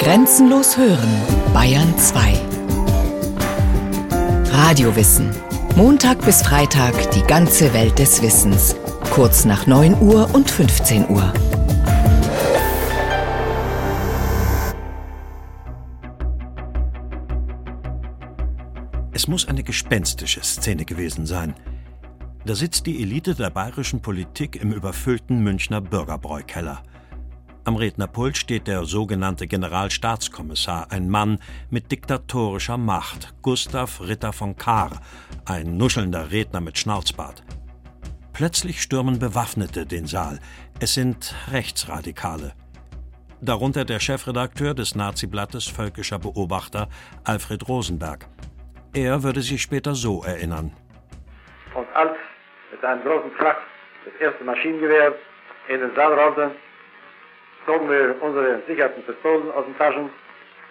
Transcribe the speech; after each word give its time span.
Grenzenlos 0.00 0.78
hören, 0.78 1.10
Bayern 1.52 1.96
2. 1.98 2.32
Radiowissen. 4.50 5.28
Montag 5.76 6.24
bis 6.24 6.40
Freitag 6.40 7.10
die 7.10 7.20
ganze 7.20 7.74
Welt 7.74 7.98
des 7.98 8.22
Wissens. 8.22 8.76
Kurz 9.10 9.44
nach 9.44 9.66
9 9.66 10.00
Uhr 10.00 10.34
und 10.34 10.50
15 10.50 11.10
Uhr. 11.10 11.30
Es 19.12 19.28
muss 19.28 19.46
eine 19.46 19.62
gespenstische 19.62 20.42
Szene 20.42 20.86
gewesen 20.86 21.26
sein. 21.26 21.52
Da 22.46 22.54
sitzt 22.54 22.86
die 22.86 23.02
Elite 23.02 23.34
der 23.34 23.50
bayerischen 23.50 24.00
Politik 24.00 24.56
im 24.56 24.72
überfüllten 24.72 25.42
Münchner 25.42 25.82
Bürgerbräukeller. 25.82 26.82
Am 27.64 27.76
Rednerpult 27.76 28.38
steht 28.38 28.66
der 28.66 28.84
sogenannte 28.84 29.46
Generalstaatskommissar, 29.46 30.86
ein 30.90 31.10
Mann 31.10 31.38
mit 31.68 31.92
diktatorischer 31.92 32.78
Macht, 32.78 33.34
Gustav 33.42 34.00
Ritter 34.00 34.32
von 34.32 34.56
Kahr, 34.56 35.00
ein 35.44 35.76
nuschelnder 35.76 36.30
Redner 36.30 36.62
mit 36.62 36.78
Schnauzbart. 36.78 37.42
Plötzlich 38.32 38.80
stürmen 38.80 39.18
Bewaffnete 39.18 39.84
den 39.84 40.06
Saal. 40.06 40.40
Es 40.80 40.94
sind 40.94 41.34
Rechtsradikale. 41.52 42.54
Darunter 43.42 43.84
der 43.84 44.00
Chefredakteur 44.00 44.72
des 44.72 44.94
Naziblattes 44.94 45.66
Völkischer 45.66 46.18
Beobachter 46.18 46.88
Alfred 47.24 47.68
Rosenberg. 47.68 48.26
Er 48.94 49.22
würde 49.22 49.42
sich 49.42 49.60
später 49.60 49.94
so 49.94 50.24
erinnern. 50.24 50.72
Und 51.74 51.86
als 51.94 52.16
mit 52.70 52.82
einem 52.82 53.02
großen 53.02 53.34
Krach 53.34 53.58
das 54.06 54.14
erste 54.18 54.44
Maschinengewehr 54.44 55.14
in 55.68 55.80
den 55.80 55.94
Saal 55.94 56.14
rollte, 56.18 56.52
zogen 57.66 57.88
wir 57.88 58.16
unsere 58.22 58.62
sicherten 58.66 59.02
Pistolen 59.04 59.50
aus 59.52 59.64
den 59.64 59.76
Taschen 59.76 60.10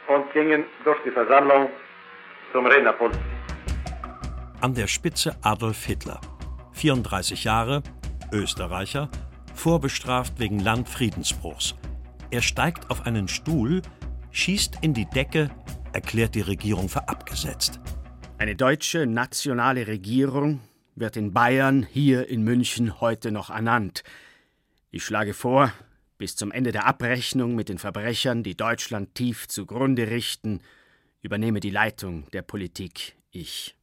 und 0.07 0.34
gingen 0.34 0.66
durch 0.84 0.97
die 1.05 1.11
Versammlung 1.11 1.70
zum 2.52 2.66
Rednerpult. 2.66 3.17
An 4.61 4.73
der 4.73 4.88
Spitze 4.88 5.36
Adolf 5.41 5.86
Hitler. 5.86 6.19
34 6.73 7.44
Jahre, 7.44 7.83
Österreicher, 8.31 9.09
vorbestraft 9.53 10.39
wegen 10.39 10.59
Landfriedensbruchs. 10.59 11.75
Er 12.31 12.41
steigt 12.41 12.89
auf 12.89 13.05
einen 13.05 13.27
Stuhl, 13.27 13.81
schießt 14.31 14.80
in 14.81 14.94
die 14.94 15.09
Decke, 15.09 15.49
erklärt 15.94 16.36
die 16.36 16.42
Regierung 16.42 16.89
für 16.89 17.08
abgesetzt. 17.09 17.80
Eine 18.38 18.55
deutsche 18.55 19.05
nationale 19.05 19.88
Regierung 19.88 20.61
wird 20.95 21.17
in 21.17 21.33
Bayern 21.33 21.83
hier 21.83 22.30
in 22.30 22.44
München 22.44 23.02
heute 23.02 23.31
noch 23.31 23.49
ernannt. 23.49 24.03
Ich 24.92 25.03
schlage 25.03 25.33
vor, 25.33 25.71
bis 26.20 26.36
zum 26.36 26.52
Ende 26.52 26.72
der 26.72 26.86
Abrechnung 26.86 27.56
mit 27.56 27.70
den 27.70 27.80
Verbrechern, 27.80 28.44
die 28.44 28.56
Deutschland 28.56 29.16
tief 29.16 29.48
zugrunde 29.48 30.12
richten, 30.12 30.59
übernehme 31.22 31.61
die 31.61 31.72
Leitung 31.72 32.30
der 32.31 32.44
Politik 32.44 33.16
ich. 33.31 33.76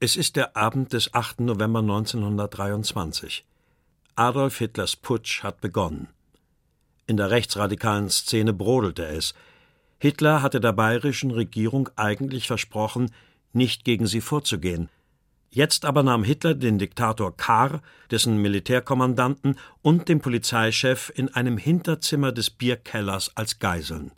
Es 0.00 0.16
ist 0.16 0.34
der 0.34 0.56
Abend 0.56 0.92
des 0.92 1.14
8. 1.14 1.40
November 1.42 1.80
1923. 1.80 3.44
Adolf 4.16 4.58
Hitlers 4.58 4.96
Putsch 4.96 5.42
hat 5.42 5.60
begonnen. 5.60 6.08
In 7.06 7.16
der 7.16 7.30
rechtsradikalen 7.30 8.08
Szene 8.08 8.52
brodelte 8.52 9.06
es. 9.06 9.34
Hitler 9.98 10.42
hatte 10.42 10.58
der 10.58 10.72
bayerischen 10.72 11.30
Regierung 11.30 11.90
eigentlich 11.96 12.46
versprochen, 12.48 13.12
nicht 13.52 13.84
gegen 13.84 14.06
sie 14.06 14.20
vorzugehen– 14.20 14.88
Jetzt 15.54 15.84
aber 15.84 16.02
nahm 16.02 16.24
Hitler 16.24 16.54
den 16.54 16.78
Diktator 16.78 17.36
Kahr, 17.36 17.82
dessen 18.10 18.38
Militärkommandanten 18.38 19.58
und 19.82 20.08
den 20.08 20.22
Polizeichef 20.22 21.12
in 21.14 21.28
einem 21.28 21.58
Hinterzimmer 21.58 22.32
des 22.32 22.48
Bierkellers 22.48 23.36
als 23.36 23.58
Geiseln. 23.58 24.12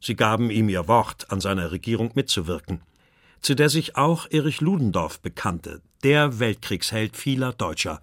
Sie 0.00 0.16
gaben 0.16 0.50
ihm 0.50 0.70
ihr 0.70 0.88
Wort, 0.88 1.30
an 1.30 1.42
seiner 1.42 1.70
Regierung 1.70 2.12
mitzuwirken, 2.14 2.80
zu 3.42 3.54
der 3.54 3.68
sich 3.68 3.96
auch 3.96 4.26
Erich 4.30 4.62
Ludendorff 4.62 5.20
bekannte, 5.20 5.82
der 6.02 6.38
Weltkriegsheld 6.38 7.14
vieler 7.14 7.52
Deutscher, 7.52 8.00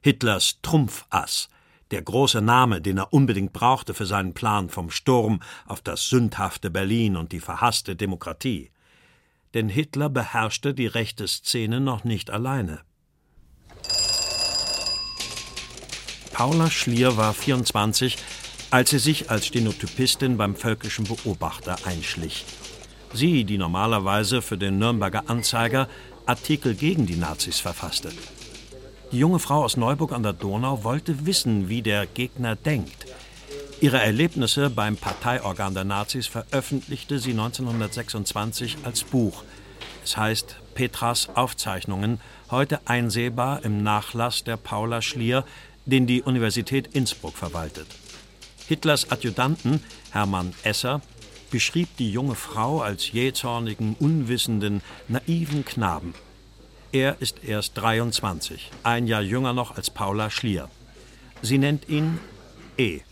Hitlers 0.00 0.58
Trumpfass, 0.62 1.48
der 1.92 2.02
große 2.02 2.40
Name, 2.40 2.80
den 2.80 2.98
er 2.98 3.12
unbedingt 3.12 3.52
brauchte 3.52 3.94
für 3.94 4.06
seinen 4.06 4.34
Plan 4.34 4.68
vom 4.68 4.90
Sturm 4.90 5.40
auf 5.64 5.80
das 5.80 6.08
sündhafte 6.08 6.70
Berlin 6.70 7.16
und 7.16 7.30
die 7.30 7.40
verhasste 7.40 7.94
Demokratie 7.94 8.72
denn 9.54 9.68
Hitler 9.68 10.08
beherrschte 10.08 10.74
die 10.74 10.86
rechte 10.86 11.26
Szene 11.28 11.80
noch 11.80 12.04
nicht 12.04 12.30
alleine. 12.30 12.80
Paula 16.32 16.68
Schlier 16.68 17.16
war 17.16 17.32
24, 17.32 18.18
als 18.72 18.90
sie 18.90 18.98
sich 18.98 19.30
als 19.30 19.46
Stenotypistin 19.46 20.36
beim 20.36 20.56
Völkischen 20.56 21.04
Beobachter 21.04 21.76
einschlich. 21.86 22.44
Sie, 23.12 23.44
die 23.44 23.56
normalerweise 23.56 24.42
für 24.42 24.58
den 24.58 24.78
Nürnberger 24.78 25.24
Anzeiger 25.28 25.88
Artikel 26.26 26.74
gegen 26.74 27.06
die 27.06 27.14
Nazis 27.14 27.60
verfasste. 27.60 28.10
Die 29.12 29.18
junge 29.18 29.38
Frau 29.38 29.62
aus 29.62 29.76
Neuburg 29.76 30.10
an 30.10 30.24
der 30.24 30.32
Donau 30.32 30.82
wollte 30.82 31.24
wissen, 31.24 31.68
wie 31.68 31.82
der 31.82 32.06
Gegner 32.06 32.56
denkt. 32.56 33.06
Ihre 33.84 34.00
Erlebnisse 34.00 34.70
beim 34.70 34.96
Parteiorgan 34.96 35.74
der 35.74 35.84
Nazis 35.84 36.26
veröffentlichte 36.26 37.18
sie 37.18 37.32
1926 37.32 38.78
als 38.82 39.04
Buch. 39.04 39.42
Es 40.02 40.16
heißt 40.16 40.56
Petras 40.74 41.28
Aufzeichnungen, 41.34 42.18
heute 42.50 42.80
einsehbar 42.86 43.62
im 43.62 43.82
Nachlass 43.82 44.42
der 44.42 44.56
Paula 44.56 45.02
Schlier, 45.02 45.44
den 45.84 46.06
die 46.06 46.22
Universität 46.22 46.94
Innsbruck 46.94 47.36
verwaltet. 47.36 47.86
Hitlers 48.68 49.10
Adjutanten 49.10 49.84
Hermann 50.12 50.54
Esser 50.62 51.02
beschrieb 51.50 51.94
die 51.98 52.10
junge 52.10 52.36
Frau 52.36 52.80
als 52.80 53.12
jähzornigen, 53.12 53.96
unwissenden, 54.00 54.80
naiven 55.08 55.62
Knaben. 55.66 56.14
Er 56.90 57.20
ist 57.20 57.44
erst 57.44 57.76
23, 57.76 58.70
ein 58.82 59.06
Jahr 59.06 59.20
jünger 59.20 59.52
noch 59.52 59.76
als 59.76 59.90
Paula 59.90 60.30
Schlier. 60.30 60.70
Sie 61.42 61.58
nennt 61.58 61.86
ihn 61.90 62.18
E. 62.78 63.02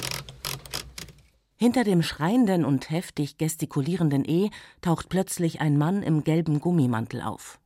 Hinter 1.62 1.84
dem 1.84 2.02
schreienden 2.02 2.64
und 2.64 2.90
heftig 2.90 3.38
gestikulierenden 3.38 4.24
E 4.28 4.50
taucht 4.80 5.08
plötzlich 5.08 5.60
ein 5.60 5.78
Mann 5.78 6.02
im 6.02 6.24
gelben 6.24 6.58
Gummimantel 6.58 7.22
auf. 7.22 7.60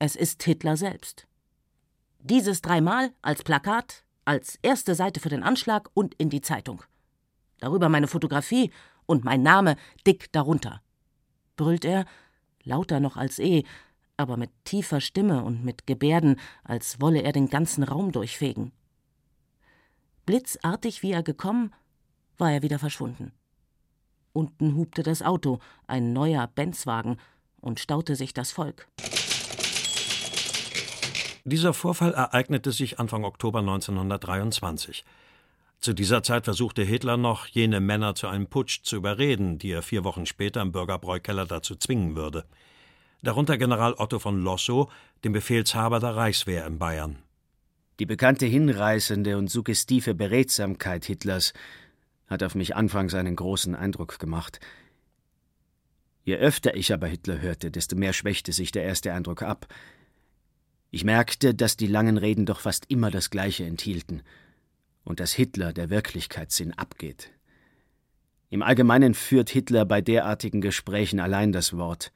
Es 0.00 0.16
ist 0.16 0.42
Hitler 0.42 0.76
selbst. 0.76 1.28
Dieses 2.18 2.60
dreimal 2.60 3.12
als 3.22 3.44
Plakat, 3.44 4.02
als 4.24 4.58
erste 4.62 4.96
Seite 4.96 5.20
für 5.20 5.28
den 5.28 5.44
Anschlag 5.44 5.88
und 5.94 6.16
in 6.16 6.28
die 6.28 6.40
Zeitung. 6.40 6.82
Darüber 7.60 7.88
meine 7.88 8.08
Fotografie 8.08 8.72
und 9.06 9.24
mein 9.24 9.44
Name 9.44 9.76
dick 10.04 10.32
darunter. 10.32 10.82
Brüllt 11.54 11.84
er, 11.84 12.04
lauter 12.64 12.98
noch 12.98 13.16
als 13.16 13.38
E, 13.38 13.62
aber 14.16 14.36
mit 14.36 14.50
tiefer 14.64 15.00
Stimme 15.00 15.44
und 15.44 15.64
mit 15.64 15.86
Gebärden, 15.86 16.40
als 16.64 17.00
wolle 17.00 17.22
er 17.22 17.30
den 17.30 17.48
ganzen 17.48 17.84
Raum 17.84 18.10
durchfegen. 18.10 18.72
Blitzartig 20.24 21.04
wie 21.04 21.12
er 21.12 21.22
gekommen, 21.22 21.72
war 22.38 22.52
er 22.52 22.62
wieder 22.62 22.78
verschwunden. 22.78 23.32
Unten 24.32 24.74
hupte 24.76 25.02
das 25.02 25.22
Auto, 25.22 25.60
ein 25.86 26.12
neuer 26.12 26.46
Benzwagen, 26.46 27.16
und 27.60 27.80
staute 27.80 28.16
sich 28.16 28.32
das 28.32 28.52
Volk. 28.52 28.86
Dieser 31.44 31.74
Vorfall 31.74 32.12
ereignete 32.12 32.72
sich 32.72 32.98
Anfang 32.98 33.24
Oktober 33.24 33.60
1923. 33.60 35.04
Zu 35.80 35.92
dieser 35.92 36.22
Zeit 36.22 36.44
versuchte 36.44 36.82
Hitler 36.82 37.16
noch, 37.16 37.46
jene 37.46 37.80
Männer 37.80 38.14
zu 38.14 38.26
einem 38.26 38.46
Putsch 38.46 38.82
zu 38.82 38.96
überreden, 38.96 39.58
die 39.58 39.70
er 39.70 39.82
vier 39.82 40.04
Wochen 40.04 40.26
später 40.26 40.60
im 40.62 40.72
Bürgerbräukeller 40.72 41.46
dazu 41.46 41.76
zwingen 41.76 42.16
würde. 42.16 42.44
Darunter 43.22 43.58
General 43.58 43.94
Otto 43.94 44.18
von 44.18 44.42
Lossow, 44.42 44.90
dem 45.24 45.32
Befehlshaber 45.32 46.00
der 46.00 46.16
Reichswehr 46.16 46.66
in 46.66 46.78
Bayern. 46.78 47.18
Die 47.98 48.06
bekannte 48.06 48.46
hinreißende 48.46 49.38
und 49.38 49.48
suggestive 49.48 50.14
Beredsamkeit 50.14 51.04
Hitlers 51.04 51.52
hat 52.26 52.42
auf 52.42 52.54
mich 52.54 52.74
anfangs 52.74 53.14
einen 53.14 53.36
großen 53.36 53.74
Eindruck 53.74 54.18
gemacht. 54.18 54.60
Je 56.24 56.36
öfter 56.36 56.76
ich 56.76 56.92
aber 56.92 57.06
Hitler 57.06 57.40
hörte, 57.40 57.70
desto 57.70 57.96
mehr 57.96 58.12
schwächte 58.12 58.52
sich 58.52 58.72
der 58.72 58.82
erste 58.82 59.12
Eindruck 59.12 59.42
ab. 59.42 59.72
Ich 60.90 61.04
merkte, 61.04 61.54
dass 61.54 61.76
die 61.76 61.86
langen 61.86 62.16
Reden 62.16 62.46
doch 62.46 62.60
fast 62.60 62.86
immer 62.88 63.10
das 63.10 63.30
Gleiche 63.30 63.64
enthielten 63.64 64.22
und 65.04 65.20
dass 65.20 65.32
Hitler 65.32 65.72
der 65.72 65.88
Wirklichkeitssinn 65.88 66.72
abgeht. 66.72 67.30
Im 68.50 68.62
Allgemeinen 68.62 69.14
führt 69.14 69.50
Hitler 69.50 69.84
bei 69.84 70.00
derartigen 70.00 70.60
Gesprächen 70.60 71.20
allein 71.20 71.52
das 71.52 71.76
Wort. 71.76 72.12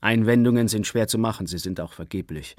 Einwendungen 0.00 0.68
sind 0.68 0.86
schwer 0.86 1.08
zu 1.08 1.18
machen, 1.18 1.46
sie 1.46 1.58
sind 1.58 1.80
auch 1.80 1.92
vergeblich. 1.92 2.56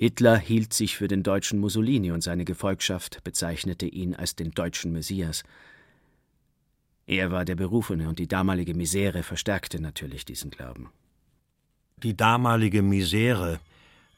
Hitler 0.00 0.38
hielt 0.38 0.72
sich 0.74 0.96
für 0.96 1.08
den 1.08 1.24
deutschen 1.24 1.58
Mussolini 1.58 2.12
und 2.12 2.22
seine 2.22 2.44
Gefolgschaft 2.44 3.24
bezeichnete 3.24 3.84
ihn 3.84 4.14
als 4.14 4.36
den 4.36 4.52
deutschen 4.52 4.92
Messias. 4.92 5.42
Er 7.08 7.32
war 7.32 7.44
der 7.44 7.56
Berufene 7.56 8.08
und 8.08 8.20
die 8.20 8.28
damalige 8.28 8.74
Misere 8.74 9.24
verstärkte 9.24 9.82
natürlich 9.82 10.24
diesen 10.24 10.52
Glauben. 10.52 10.92
Die 11.96 12.16
damalige 12.16 12.80
Misere. 12.80 13.58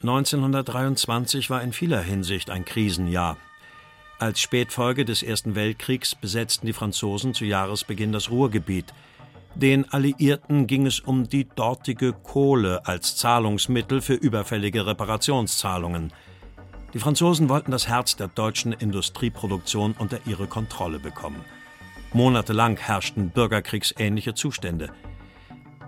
1923 0.02 1.48
war 1.48 1.62
in 1.62 1.72
vieler 1.72 2.02
Hinsicht 2.02 2.50
ein 2.50 2.66
Krisenjahr. 2.66 3.38
Als 4.18 4.38
Spätfolge 4.38 5.06
des 5.06 5.22
Ersten 5.22 5.54
Weltkriegs 5.54 6.14
besetzten 6.14 6.66
die 6.66 6.74
Franzosen 6.74 7.32
zu 7.32 7.46
Jahresbeginn 7.46 8.12
das 8.12 8.30
Ruhrgebiet. 8.30 8.92
Den 9.54 9.92
Alliierten 9.92 10.66
ging 10.66 10.86
es 10.86 11.00
um 11.00 11.28
die 11.28 11.48
dortige 11.48 12.12
Kohle 12.12 12.86
als 12.86 13.16
Zahlungsmittel 13.16 14.00
für 14.00 14.14
überfällige 14.14 14.86
Reparationszahlungen. 14.86 16.12
Die 16.94 16.98
Franzosen 16.98 17.48
wollten 17.48 17.70
das 17.70 17.88
Herz 17.88 18.16
der 18.16 18.28
deutschen 18.28 18.72
Industrieproduktion 18.72 19.94
unter 19.98 20.18
ihre 20.26 20.46
Kontrolle 20.46 20.98
bekommen. 20.98 21.44
Monatelang 22.12 22.76
herrschten 22.76 23.30
bürgerkriegsähnliche 23.30 24.34
Zustände. 24.34 24.90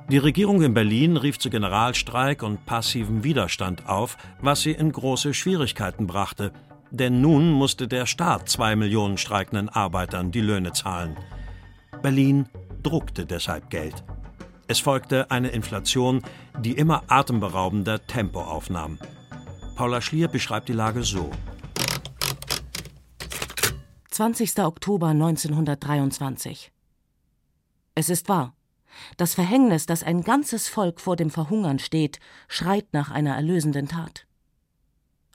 Die 0.08 0.18
Regierung 0.18 0.62
in 0.62 0.74
Berlin 0.74 1.16
rief 1.16 1.38
zu 1.38 1.48
Generalstreik 1.48 2.42
und 2.42 2.66
passivem 2.66 3.24
Widerstand 3.24 3.88
auf, 3.88 4.16
was 4.40 4.60
sie 4.60 4.72
in 4.72 4.92
große 4.92 5.34
Schwierigkeiten 5.34 6.06
brachte. 6.06 6.52
Denn 6.90 7.20
nun 7.20 7.50
musste 7.50 7.88
der 7.88 8.06
Staat 8.06 8.48
zwei 8.48 8.76
Millionen 8.76 9.16
streikenden 9.16 9.68
Arbeitern 9.68 10.30
die 10.30 10.40
Löhne 10.40 10.72
zahlen. 10.72 11.16
Berlin 12.02 12.46
druckte 12.82 13.26
deshalb 13.26 13.70
Geld. 13.70 14.04
Es 14.68 14.78
folgte 14.78 15.30
eine 15.30 15.48
Inflation, 15.48 16.22
die 16.58 16.72
immer 16.72 17.02
atemberaubender 17.08 18.06
Tempo 18.06 18.40
aufnahm. 18.40 18.98
Paula 19.76 20.00
Schlier 20.00 20.28
beschreibt 20.28 20.68
die 20.68 20.72
Lage 20.72 21.02
so. 21.02 21.30
20. 24.10 24.58
Oktober 24.60 25.08
1923. 25.08 26.70
Es 27.94 28.08
ist 28.08 28.28
wahr. 28.28 28.54
Das 29.16 29.34
Verhängnis, 29.34 29.86
dass 29.86 30.02
ein 30.02 30.22
ganzes 30.22 30.68
Volk 30.68 31.00
vor 31.00 31.16
dem 31.16 31.30
Verhungern 31.30 31.78
steht, 31.78 32.18
schreit 32.46 32.92
nach 32.92 33.10
einer 33.10 33.34
erlösenden 33.34 33.88
Tat. 33.88 34.26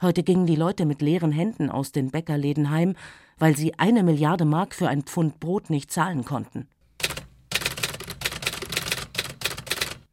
Heute 0.01 0.21
gingen 0.21 0.45
die 0.45 0.55
Leute 0.55 0.85
mit 0.85 1.01
leeren 1.01 1.31
Händen 1.31 1.71
aus 1.71 1.91
den 1.91 2.11
Bäckerläden 2.11 2.69
heim, 2.69 2.95
weil 3.39 3.57
sie 3.57 3.73
eine 3.79 4.03
Milliarde 4.03 4.45
Mark 4.45 4.75
für 4.75 4.88
ein 4.88 5.01
Pfund 5.01 5.39
Brot 5.39 5.69
nicht 5.71 5.91
zahlen 5.91 6.23
konnten. 6.23 6.67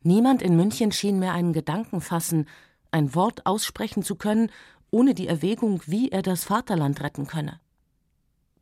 Niemand 0.05 0.43
in 0.43 0.55
München 0.55 0.93
schien 0.93 1.19
mehr 1.19 1.33
einen 1.33 1.55
Gedanken 1.55 2.01
fassen, 2.01 2.47
ein 2.91 3.15
Wort 3.15 3.47
aussprechen 3.47 4.03
zu 4.03 4.17
können, 4.17 4.51
ohne 4.91 5.15
die 5.15 5.27
Erwägung, 5.27 5.81
wie 5.87 6.11
er 6.11 6.23
das 6.23 6.45
Vaterland 6.45 7.03
retten 7.03 7.27
könne. 7.27 7.59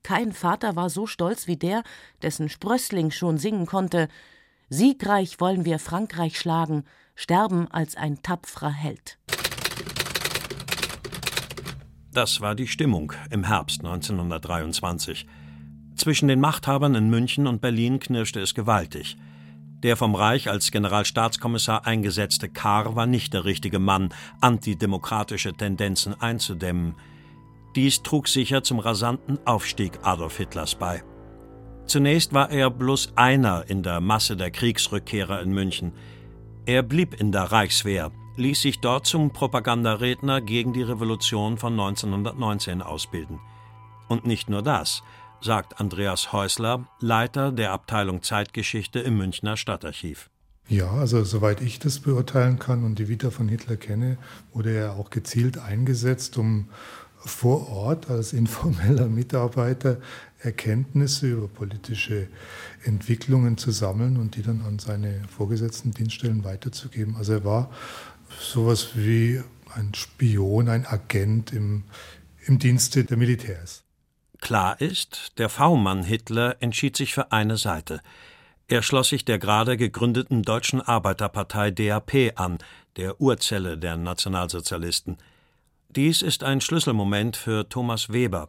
Kein 0.05 0.33
Vater 0.33 0.77
war 0.77 0.89
so 0.89 1.07
stolz 1.07 1.49
wie 1.49 1.57
der, 1.57 1.83
dessen 2.23 2.49
Sprössling 2.49 3.11
schon 3.11 3.39
singen 3.39 3.67
konnte 3.67 4.09
Siegreich 4.69 5.39
wollen 5.39 5.67
wir 5.67 5.79
Frankreich 5.79 6.39
schlagen, 6.39 6.85
sterben 7.15 7.69
als 7.71 7.95
ein 7.95 8.23
tapferer 8.23 8.71
Held. 8.73 9.19
Das 12.11 12.41
war 12.41 12.55
die 12.55 12.69
Stimmung 12.69 13.13
im 13.31 13.45
Herbst 13.45 13.81
1923. 13.81 15.27
Zwischen 15.97 16.29
den 16.29 16.41
Machthabern 16.41 16.95
in 16.95 17.11
München 17.11 17.47
und 17.47 17.61
Berlin 17.61 18.01
knirschte 18.01 18.41
es 18.41 18.55
gewaltig. 18.55 19.19
Der 19.83 19.97
vom 19.97 20.15
Reich 20.15 20.49
als 20.49 20.71
Generalstaatskommissar 20.71 21.87
eingesetzte 21.87 22.49
Kahr 22.49 22.95
war 22.95 23.07
nicht 23.07 23.35
der 23.35 23.45
richtige 23.45 23.81
Mann, 23.81 24.15
antidemokratische 24.41 25.55
Tendenzen 25.55 26.21
einzudämmen. 26.21 26.95
Dies 27.75 28.03
trug 28.03 28.29
sicher 28.29 28.63
zum 28.63 28.79
rasanten 28.79 29.45
Aufstieg 29.45 29.99
Adolf 30.03 30.37
Hitlers 30.37 30.77
bei. 30.77 31.03
Zunächst 31.87 32.33
war 32.33 32.51
er 32.51 32.71
bloß 32.71 33.15
einer 33.17 33.69
in 33.69 33.83
der 33.83 34.01
Masse 34.01 34.37
der 34.37 34.53
Kriegsrückkehrer 34.53 35.43
in 35.43 35.53
München. 35.53 35.93
Er 36.65 36.85
blieb 36.85 37.21
in 37.21 37.33
der 37.33 37.51
Reichswehr, 37.51 38.13
ließ 38.37 38.63
sich 38.63 38.81
dort 38.81 39.07
zum 39.07 39.33
Propagandaredner 39.33 40.41
gegen 40.41 40.73
die 40.73 40.83
Revolution 40.83 41.59
von 41.59 41.73
1919 41.73 42.83
ausbilden. 42.83 43.41
Und 44.09 44.27
nicht 44.27 44.49
nur 44.49 44.63
das, 44.63 45.03
sagt 45.45 45.81
Andreas 45.81 46.33
Häusler, 46.33 46.87
Leiter 47.01 47.53
der 47.53 47.73
Abteilung 47.73 48.23
Zeitgeschichte 48.23 49.01
im 49.01 49.17
Münchner 49.17 49.57
Stadtarchiv. 49.57 50.31
Ja, 50.69 50.91
also 50.91 51.25
soweit 51.25 51.61
ich 51.61 51.79
das 51.79 51.99
beurteilen 51.99 52.59
kann 52.59 52.85
und 52.85 52.99
die 52.99 53.09
Vita 53.09 53.31
von 53.31 53.49
Hitler 53.49 53.77
kenne, 53.77 54.17
wurde 54.53 54.71
er 54.71 54.95
auch 54.95 55.11
gezielt 55.11 55.59
eingesetzt, 55.59 56.39
um 56.39 56.69
vor 57.19 57.69
Ort 57.69 58.11
als 58.11 58.33
informeller 58.33 59.07
Mitarbeiter 59.07 59.99
Erkenntnisse 60.41 61.31
über 61.31 61.49
politische 61.49 62.29
Entwicklungen 62.85 63.59
zu 63.59 63.71
sammeln 63.71 64.17
und 64.17 64.37
die 64.37 64.43
dann 64.43 64.63
an 64.63 64.79
seine 64.79 65.23
vorgesetzten 65.29 65.93
Dienststellen 65.93 66.45
weiterzugeben. 66.45 67.17
Also 67.17 67.35
er 67.35 67.45
war 67.45 67.71
sowas 68.41 68.91
wie 68.95 69.41
ein 69.75 69.95
Spion, 69.95 70.69
ein 70.69 70.87
Agent 70.87 71.53
im, 71.53 71.85
im 72.47 72.59
Dienste 72.59 73.05
der 73.05 73.17
Militärs. 73.17 73.85
Klar 74.43 74.81
ist, 74.81 75.39
der 75.39 75.49
V-Mann 75.49 76.03
Hitler 76.03 76.57
entschied 76.59 76.97
sich 76.97 77.15
für 77.15 77.31
eine 77.31 77.57
Seite. 77.57 78.01
Er 78.67 78.83
schloss 78.83 79.11
sich 79.11 79.25
der 79.25 79.39
gerade 79.39 79.77
gegründeten 79.77 80.43
Deutschen 80.43 80.81
Arbeiterpartei 80.81 81.71
DAP 81.71 82.33
an, 82.35 82.59
der 82.97 83.21
Urzelle 83.21 83.79
der 83.79 83.97
Nationalsozialisten. 83.97 85.19
Dies 85.91 86.23
ist 86.23 86.43
ein 86.43 86.61
Schlüsselmoment 86.61 87.37
für 87.37 87.69
Thomas 87.69 88.13
Weber. 88.13 88.49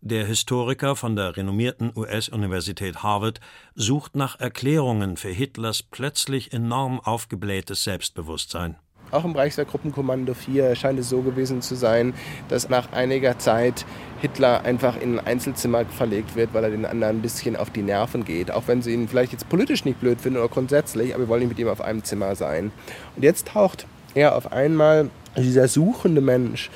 Der 0.00 0.24
Historiker 0.24 0.94
von 0.94 1.16
der 1.16 1.36
renommierten 1.36 1.90
US-Universität 1.96 3.02
Harvard 3.02 3.40
sucht 3.74 4.14
nach 4.14 4.38
Erklärungen 4.38 5.16
für 5.16 5.30
Hitlers 5.30 5.82
plötzlich 5.82 6.52
enorm 6.52 7.00
aufgeblähtes 7.00 7.82
Selbstbewusstsein. 7.82 8.76
Auch 9.14 9.24
im 9.24 9.36
Reichswehrgruppenkommando 9.36 10.34
4 10.34 10.74
scheint 10.74 10.98
es 10.98 11.08
so 11.08 11.22
gewesen 11.22 11.62
zu 11.62 11.76
sein, 11.76 12.14
dass 12.48 12.68
nach 12.68 12.90
einiger 12.90 13.38
Zeit 13.38 13.86
Hitler 14.20 14.64
einfach 14.64 15.00
in 15.00 15.20
ein 15.20 15.26
Einzelzimmer 15.26 15.84
verlegt 15.84 16.34
wird, 16.34 16.52
weil 16.52 16.64
er 16.64 16.70
den 16.70 16.84
anderen 16.84 17.18
ein 17.18 17.22
bisschen 17.22 17.54
auf 17.54 17.70
die 17.70 17.82
Nerven 17.82 18.24
geht. 18.24 18.50
Auch 18.50 18.64
wenn 18.66 18.82
sie 18.82 18.92
ihn 18.92 19.06
vielleicht 19.06 19.30
jetzt 19.30 19.48
politisch 19.48 19.84
nicht 19.84 20.00
blöd 20.00 20.20
finden 20.20 20.40
oder 20.40 20.48
grundsätzlich, 20.48 21.14
aber 21.14 21.24
wir 21.24 21.28
wollen 21.28 21.42
nicht 21.42 21.50
mit 21.50 21.60
ihm 21.60 21.68
auf 21.68 21.80
einem 21.80 22.02
Zimmer 22.02 22.34
sein. 22.34 22.72
Und 23.14 23.22
jetzt 23.22 23.46
taucht 23.46 23.86
er 24.16 24.34
auf 24.34 24.50
einmal 24.50 25.10
dieser 25.36 25.68
suchende 25.68 26.20
Mensch 26.20 26.68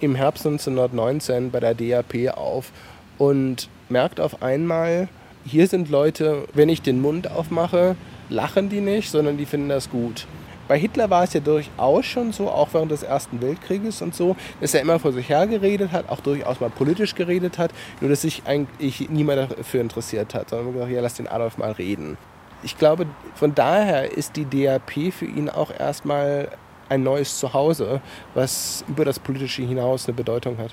im 0.00 0.14
Herbst 0.14 0.46
1919 0.46 1.50
bei 1.50 1.60
der 1.60 1.74
DAP 1.74 2.38
auf 2.38 2.72
und 3.18 3.68
merkt 3.90 4.18
auf 4.18 4.42
einmal, 4.42 5.08
hier 5.44 5.66
sind 5.66 5.90
Leute, 5.90 6.44
wenn 6.54 6.70
ich 6.70 6.80
den 6.80 7.02
Mund 7.02 7.30
aufmache, 7.30 7.96
lachen 8.30 8.70
die 8.70 8.80
nicht, 8.80 9.10
sondern 9.10 9.36
die 9.36 9.44
finden 9.44 9.68
das 9.68 9.90
gut. 9.90 10.26
Bei 10.70 10.78
Hitler 10.78 11.10
war 11.10 11.24
es 11.24 11.32
ja 11.32 11.40
durchaus 11.40 12.06
schon 12.06 12.30
so, 12.30 12.48
auch 12.48 12.68
während 12.70 12.92
des 12.92 13.02
Ersten 13.02 13.42
Weltkrieges 13.42 14.02
und 14.02 14.14
so, 14.14 14.36
dass 14.60 14.72
er 14.72 14.80
immer 14.80 15.00
vor 15.00 15.10
sich 15.10 15.28
her 15.28 15.48
geredet 15.48 15.90
hat, 15.90 16.08
auch 16.08 16.20
durchaus 16.20 16.60
mal 16.60 16.70
politisch 16.70 17.16
geredet 17.16 17.58
hat, 17.58 17.72
nur 18.00 18.08
dass 18.08 18.22
sich 18.22 18.44
eigentlich 18.46 19.10
niemand 19.10 19.50
dafür 19.50 19.80
interessiert 19.80 20.32
hat, 20.32 20.50
sondern 20.50 20.72
gesagt, 20.72 20.92
ja, 20.92 21.00
lass 21.00 21.14
den 21.14 21.26
Adolf 21.26 21.58
mal 21.58 21.72
reden. 21.72 22.16
Ich 22.62 22.78
glaube, 22.78 23.06
von 23.34 23.52
daher 23.52 24.16
ist 24.16 24.36
die 24.36 24.44
DAP 24.44 25.12
für 25.12 25.24
ihn 25.24 25.50
auch 25.50 25.72
erstmal 25.76 26.50
ein 26.88 27.02
neues 27.02 27.40
Zuhause, 27.40 28.00
was 28.34 28.84
über 28.86 29.04
das 29.04 29.18
Politische 29.18 29.62
hinaus 29.62 30.06
eine 30.06 30.14
Bedeutung 30.14 30.56
hat. 30.56 30.72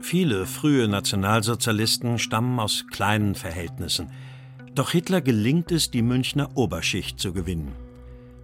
Viele 0.00 0.46
frühe 0.46 0.86
Nationalsozialisten 0.86 2.20
stammen 2.20 2.60
aus 2.60 2.84
kleinen 2.92 3.34
Verhältnissen. 3.34 4.12
Doch 4.74 4.90
Hitler 4.90 5.20
gelingt 5.20 5.70
es, 5.70 5.90
die 5.90 6.00
Münchner 6.00 6.56
Oberschicht 6.56 7.20
zu 7.20 7.34
gewinnen. 7.34 7.72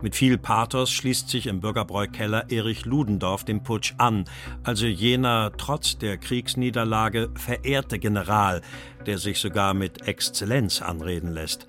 Mit 0.03 0.15
viel 0.15 0.37
Pathos 0.37 0.93
schließt 0.93 1.31
sich 1.31 1.47
im 1.47 1.61
Bürgerbräukeller 1.61 2.51
Erich 2.51 2.85
Ludendorff 2.85 3.45
dem 3.45 3.63
Putsch 3.63 3.95
an, 3.97 4.27
also 4.63 4.87
jener 4.87 5.53
trotz 5.57 5.97
der 5.97 6.19
Kriegsniederlage 6.19 7.31
verehrte 7.35 7.99
General, 7.99 8.61
der 9.07 9.17
sich 9.19 9.39
sogar 9.41 9.73
mit 9.73 10.07
Exzellenz 10.07 10.83
anreden 10.83 11.33
lässt. 11.33 11.67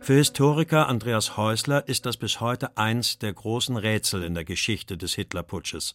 Für 0.00 0.14
Historiker 0.14 0.88
Andreas 0.88 1.36
Häusler 1.36 1.88
ist 1.88 2.04
das 2.04 2.16
bis 2.16 2.40
heute 2.40 2.76
eins 2.76 3.18
der 3.18 3.32
großen 3.32 3.76
Rätsel 3.76 4.24
in 4.24 4.34
der 4.34 4.44
Geschichte 4.44 4.96
des 4.98 5.14
Hitlerputsches. 5.14 5.94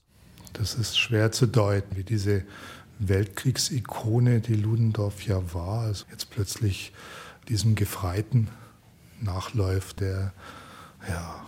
Das 0.53 0.75
ist 0.75 0.97
schwer 0.97 1.33
zu 1.33 1.45
deuten, 1.45 1.97
wie 1.97 2.05
diese 2.05 2.45
Weltkriegsikone, 2.99 4.39
die 4.39 4.55
Ludendorff 4.55 5.27
ja 5.27 5.41
war, 5.53 5.81
also 5.81 6.05
jetzt 6.09 6.31
plötzlich 6.31 6.93
diesem 7.49 7.75
Gefreiten 7.75 8.49
nachläuft, 9.21 10.01
der 10.01 10.33
ja, 11.07 11.45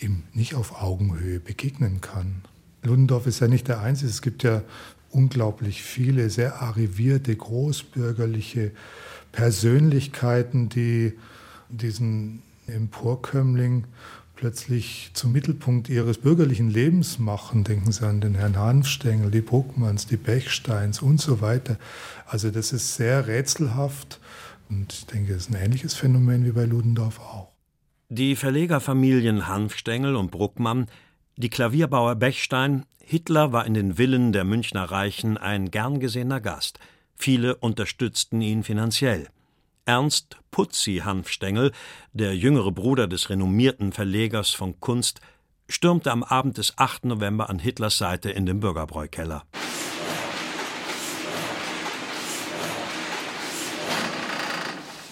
ihm 0.00 0.22
nicht 0.32 0.54
auf 0.54 0.80
Augenhöhe 0.80 1.40
begegnen 1.40 2.00
kann. 2.00 2.42
Ludendorff 2.82 3.26
ist 3.26 3.40
ja 3.40 3.48
nicht 3.48 3.68
der 3.68 3.80
Einzige. 3.80 4.10
Es 4.10 4.22
gibt 4.22 4.42
ja 4.42 4.62
unglaublich 5.10 5.82
viele 5.82 6.30
sehr 6.30 6.62
arrivierte, 6.62 7.34
großbürgerliche 7.34 8.72
Persönlichkeiten, 9.32 10.68
die 10.68 11.14
diesen 11.68 12.42
Emporkömmling 12.66 13.84
plötzlich 14.36 15.10
zum 15.14 15.32
Mittelpunkt 15.32 15.88
ihres 15.88 16.18
bürgerlichen 16.18 16.70
Lebens 16.70 17.18
machen. 17.18 17.64
Denken 17.64 17.90
Sie 17.90 18.06
an 18.06 18.20
den 18.20 18.36
Herrn 18.36 18.56
Hanfstengel, 18.56 19.32
die 19.32 19.40
Bruckmanns, 19.40 20.06
die 20.06 20.16
Bechsteins 20.16 21.02
und 21.02 21.20
so 21.20 21.40
weiter. 21.40 21.76
Also 22.26 22.50
das 22.50 22.72
ist 22.72 22.94
sehr 22.94 23.26
rätselhaft 23.26 24.20
und 24.68 24.92
ich 24.92 25.06
denke, 25.06 25.32
es 25.32 25.46
ist 25.46 25.50
ein 25.50 25.62
ähnliches 25.62 25.94
Phänomen 25.94 26.44
wie 26.44 26.52
bei 26.52 26.64
Ludendorff 26.64 27.20
auch. 27.20 27.52
Die 28.08 28.36
Verlegerfamilien 28.36 29.46
Hanfstengel 29.46 30.16
und 30.16 30.30
Bruckmann 30.30 30.86
Die 31.36 31.50
Klavierbauer 31.50 32.14
Bechstein, 32.16 32.84
Hitler 33.04 33.52
war 33.52 33.66
in 33.66 33.74
den 33.74 33.94
Villen 33.96 34.32
der 34.32 34.44
Münchner 34.44 34.84
Reichen 34.84 35.36
ein 35.36 35.70
gern 35.70 36.00
gesehener 36.00 36.40
Gast. 36.40 36.78
Viele 37.16 37.56
unterstützten 37.56 38.40
ihn 38.40 38.62
finanziell. 38.62 39.28
Ernst 39.84 40.36
Putzi 40.50 41.02
Hanfstengel, 41.04 41.72
der 42.12 42.36
jüngere 42.36 42.72
Bruder 42.72 43.06
des 43.06 43.30
renommierten 43.30 43.92
Verlegers 43.92 44.50
von 44.50 44.78
Kunst, 44.80 45.20
stürmte 45.68 46.12
am 46.12 46.22
Abend 46.22 46.58
des 46.58 46.76
8. 46.76 47.06
November 47.06 47.48
an 47.50 47.58
Hitlers 47.58 47.98
Seite 47.98 48.30
in 48.30 48.46
den 48.46 48.60
Bürgerbräukeller. 48.60 49.44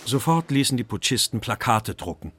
Sofort 0.07 0.53
ließen 0.53 0.77
die 0.77 0.85
Putschisten 0.85 1.41
Plakate 1.41 1.97
drucken. 1.97 2.31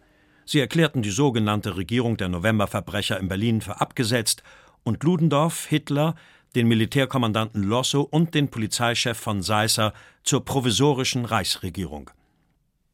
Sie 0.46 0.62
erklärten 0.62 1.02
die 1.02 1.12
sogenannte 1.12 1.76
Regierung 1.76 2.16
der 2.16 2.30
Novemberverbrecher 2.30 3.20
in 3.20 3.28
Berlin 3.28 3.60
für 3.60 3.82
abgesetzt 3.82 4.42
und 4.84 5.04
Ludendorff, 5.04 5.66
Hitler, 5.66 6.16
den 6.56 6.70
Militärkommandanten 6.70 7.64
Lossow 7.64 8.08
und 8.10 8.34
den 8.36 8.50
Polizeichef 8.50 9.18
von 9.18 9.42
Seisser 9.42 9.94
zur 10.24 10.46
provisorischen 10.46 11.26
Reichsregierung. 11.26 12.10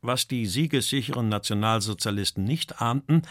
Was 0.02 0.28
die 0.28 0.48
siegessicheren 0.48 1.30
Nationalsozialisten 1.30 2.44
nicht 2.44 2.82
ahnten, 2.82 3.22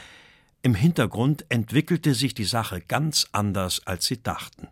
im 0.62 0.76
Hintergrund 0.76 1.44
entwickelte 1.48 2.14
sich 2.14 2.34
die 2.34 2.44
Sache 2.44 2.80
ganz 2.80 3.26
anders, 3.32 3.84
als 3.84 4.06
sie 4.06 4.22
dachten. 4.22 4.68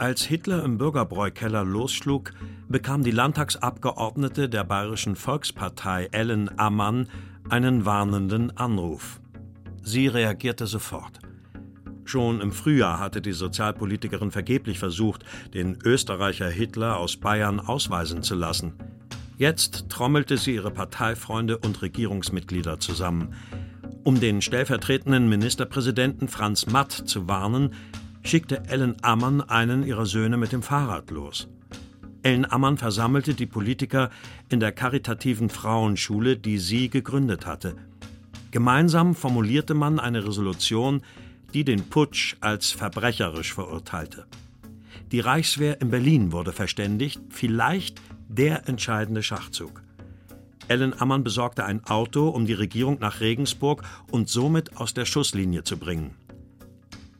Als 0.00 0.22
Hitler 0.22 0.64
im 0.64 0.78
Bürgerbräukeller 0.78 1.62
losschlug, 1.62 2.32
bekam 2.70 3.04
die 3.04 3.10
Landtagsabgeordnete 3.10 4.48
der 4.48 4.64
Bayerischen 4.64 5.14
Volkspartei 5.14 6.08
Ellen 6.10 6.58
Ammann 6.58 7.06
einen 7.50 7.84
warnenden 7.84 8.56
Anruf. 8.56 9.20
Sie 9.82 10.06
reagierte 10.06 10.66
sofort. 10.66 11.18
Schon 12.06 12.40
im 12.40 12.50
Frühjahr 12.50 12.98
hatte 12.98 13.20
die 13.20 13.34
Sozialpolitikerin 13.34 14.30
vergeblich 14.30 14.78
versucht, 14.78 15.22
den 15.52 15.76
Österreicher 15.84 16.48
Hitler 16.48 16.96
aus 16.96 17.18
Bayern 17.18 17.60
ausweisen 17.60 18.22
zu 18.22 18.34
lassen. 18.34 18.72
Jetzt 19.36 19.90
trommelte 19.90 20.38
sie 20.38 20.54
ihre 20.54 20.70
Parteifreunde 20.70 21.58
und 21.58 21.82
Regierungsmitglieder 21.82 22.80
zusammen. 22.80 23.34
Um 24.02 24.18
den 24.18 24.40
stellvertretenden 24.40 25.28
Ministerpräsidenten 25.28 26.28
Franz 26.28 26.64
Matt 26.64 26.90
zu 26.90 27.28
warnen, 27.28 27.74
schickte 28.22 28.62
Ellen 28.68 28.96
Ammann 29.02 29.40
einen 29.40 29.86
ihrer 29.86 30.06
Söhne 30.06 30.36
mit 30.36 30.52
dem 30.52 30.62
Fahrrad 30.62 31.10
los. 31.10 31.48
Ellen 32.22 32.50
Ammann 32.50 32.76
versammelte 32.76 33.34
die 33.34 33.46
Politiker 33.46 34.10
in 34.48 34.60
der 34.60 34.72
karitativen 34.72 35.48
Frauenschule, 35.48 36.36
die 36.36 36.58
sie 36.58 36.90
gegründet 36.90 37.46
hatte. 37.46 37.76
Gemeinsam 38.50 39.14
formulierte 39.14 39.74
man 39.74 39.98
eine 39.98 40.26
Resolution, 40.26 41.02
die 41.54 41.64
den 41.64 41.88
Putsch 41.88 42.36
als 42.40 42.70
verbrecherisch 42.70 43.54
verurteilte. 43.54 44.26
Die 45.12 45.20
Reichswehr 45.20 45.80
in 45.80 45.90
Berlin 45.90 46.32
wurde 46.32 46.52
verständigt, 46.52 47.20
vielleicht 47.30 48.00
der 48.28 48.68
entscheidende 48.68 49.22
Schachzug. 49.22 49.82
Ellen 50.68 51.00
Ammann 51.00 51.24
besorgte 51.24 51.64
ein 51.64 51.84
Auto, 51.86 52.28
um 52.28 52.46
die 52.46 52.52
Regierung 52.52 52.98
nach 53.00 53.20
Regensburg 53.20 53.82
und 54.12 54.28
somit 54.28 54.76
aus 54.76 54.94
der 54.94 55.04
Schusslinie 55.04 55.64
zu 55.64 55.76
bringen. 55.78 56.14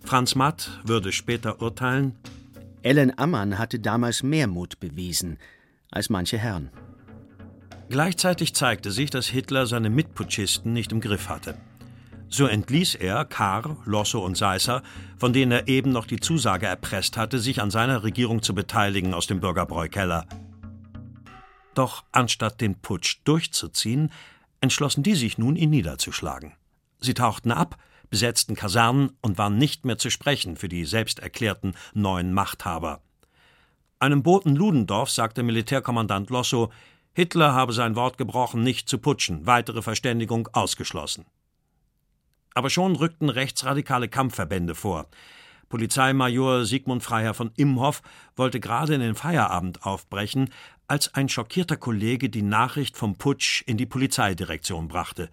Franz 0.05 0.35
Matt 0.35 0.81
würde 0.85 1.13
später 1.13 1.61
urteilen: 1.61 2.17
Ellen 2.83 3.17
Ammann 3.19 3.59
hatte 3.59 3.79
damals 3.79 4.23
mehr 4.23 4.47
Mut 4.47 4.81
bewiesen 4.81 5.39
als 5.91 6.09
manche 6.09 6.39
Herren. 6.39 6.71
Gleichzeitig 7.89 8.55
zeigte 8.55 8.93
sich, 8.93 9.11
dass 9.11 9.27
Hitler 9.27 9.67
seine 9.67 9.91
Mitputschisten 9.91 10.73
nicht 10.73 10.93
im 10.93 11.01
Griff 11.01 11.29
hatte. 11.29 11.57
So 12.29 12.47
entließ 12.47 12.95
er 12.95 13.25
Kahr, 13.25 13.77
Lossow 13.85 14.25
und 14.25 14.37
Seisser, 14.37 14.85
von 15.19 15.33
denen 15.33 15.51
er 15.51 15.67
eben 15.67 15.91
noch 15.91 16.07
die 16.07 16.21
Zusage 16.21 16.67
erpresst 16.67 17.17
hatte, 17.17 17.41
sich 17.41 17.61
an 17.61 17.73
seiner 17.73 18.05
Regierung 18.05 18.43
zu 18.43 18.55
beteiligen, 18.55 19.15
aus 19.15 19.27
dem 19.27 19.41
Bürgerbräukeller. 19.41 20.27
Doch 21.75 22.05
anstatt 22.13 22.61
den 22.61 22.77
Putsch 22.77 23.19
durchzuziehen, 23.25 24.13
entschlossen 24.61 25.03
die 25.03 25.17
sich 25.17 25.39
nun, 25.39 25.57
ihn 25.57 25.71
niederzuschlagen. 25.71 26.53
Sie 27.01 27.15
tauchten 27.15 27.51
ab, 27.51 27.77
besetzten 28.11 28.55
Kasernen 28.55 29.13
und 29.23 29.39
waren 29.39 29.57
nicht 29.57 29.85
mehr 29.85 29.99
zu 29.99 30.11
sprechen 30.11 30.57
für 30.57 30.69
die 30.69 30.85
selbst 30.85 31.21
erklärten 31.21 31.75
neuen 31.95 32.35
Machthaber. 32.35 33.01
Einem 33.99 34.23
Boten 34.23 34.57
Ludendorff 34.57 35.11
sagte 35.11 35.43
Militärkommandant 35.43 36.31
Lossow, 36.31 36.73
Hitler 37.13 37.55
habe 37.55 37.73
sein 37.73 37.97
Wort 37.97 38.19
gebrochen, 38.19 38.63
nicht 38.63 38.89
zu 38.89 38.99
putschen, 38.99 39.47
weitere 39.47 39.83
Verständigung 39.83 40.49
ausgeschlossen. 40.53 41.27
Aber 42.55 42.71
schon 42.71 42.97
rückten 42.97 43.29
rechtsradikale 43.29 44.09
Kampfverbände 44.09 44.75
vor. 44.75 45.09
Polizeimajor 45.69 46.65
Sigmund 46.65 47.03
Freiherr 47.03 47.35
von 47.35 47.53
Imhoff 47.57 48.03
wollte 48.37 48.59
gerade 48.59 48.95
in 48.95 49.01
den 49.01 49.15
Feierabend 49.15 49.85
aufbrechen, 49.85 50.51
als 50.89 51.15
ein 51.15 51.29
schockierter 51.29 51.77
Kollege 51.77 52.29
die 52.29 52.43
Nachricht 52.43 52.97
vom 52.97 53.17
Putsch 53.17 53.63
in 53.67 53.77
die 53.77 53.87
Polizeidirektion 53.87 54.89
brachte. 54.89 55.31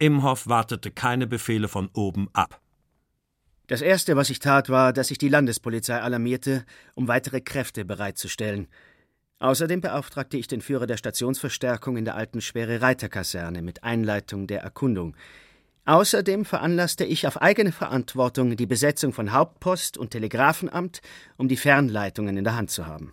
Imhoff 0.00 0.48
wartete 0.48 0.90
keine 0.90 1.26
Befehle 1.26 1.68
von 1.68 1.90
oben 1.92 2.28
ab. 2.32 2.60
Das 3.66 3.82
Erste, 3.82 4.16
was 4.16 4.30
ich 4.30 4.40
tat, 4.40 4.68
war, 4.68 4.92
dass 4.92 5.12
ich 5.12 5.18
die 5.18 5.28
Landespolizei 5.28 6.00
alarmierte, 6.00 6.64
um 6.94 7.06
weitere 7.06 7.40
Kräfte 7.40 7.84
bereitzustellen. 7.84 8.66
Außerdem 9.38 9.80
beauftragte 9.80 10.36
ich 10.36 10.48
den 10.48 10.60
Führer 10.60 10.86
der 10.86 10.96
Stationsverstärkung 10.96 11.96
in 11.96 12.04
der 12.04 12.16
alten 12.16 12.40
Schwere 12.40 12.82
Reiterkaserne 12.82 13.62
mit 13.62 13.84
Einleitung 13.84 14.46
der 14.46 14.62
Erkundung. 14.62 15.14
Außerdem 15.84 16.44
veranlasste 16.44 17.04
ich 17.04 17.26
auf 17.26 17.40
eigene 17.40 17.72
Verantwortung 17.72 18.56
die 18.56 18.66
Besetzung 18.66 19.12
von 19.12 19.32
Hauptpost 19.32 19.96
und 19.98 20.10
Telegrafenamt, 20.10 21.00
um 21.36 21.48
die 21.48 21.56
Fernleitungen 21.56 22.36
in 22.36 22.44
der 22.44 22.56
Hand 22.56 22.70
zu 22.70 22.86
haben. 22.86 23.12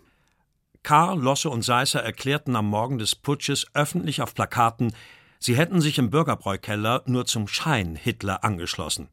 Karl, 0.84 1.20
Losse 1.20 1.50
und 1.50 1.64
Seisser 1.64 2.02
erklärten 2.02 2.56
am 2.56 2.68
Morgen 2.68 2.98
des 2.98 3.14
Putsches 3.14 3.68
öffentlich 3.74 4.22
auf 4.22 4.34
Plakaten, 4.34 4.94
Sie 5.40 5.56
hätten 5.56 5.82
sich 5.82 5.98
im 5.98 6.10
Bürgerbräukeller 6.10 7.04
nur 7.06 7.26
zum 7.26 7.48
Schein 7.48 7.96
Hitler 7.96 8.44
angeschlossen. 8.44 9.10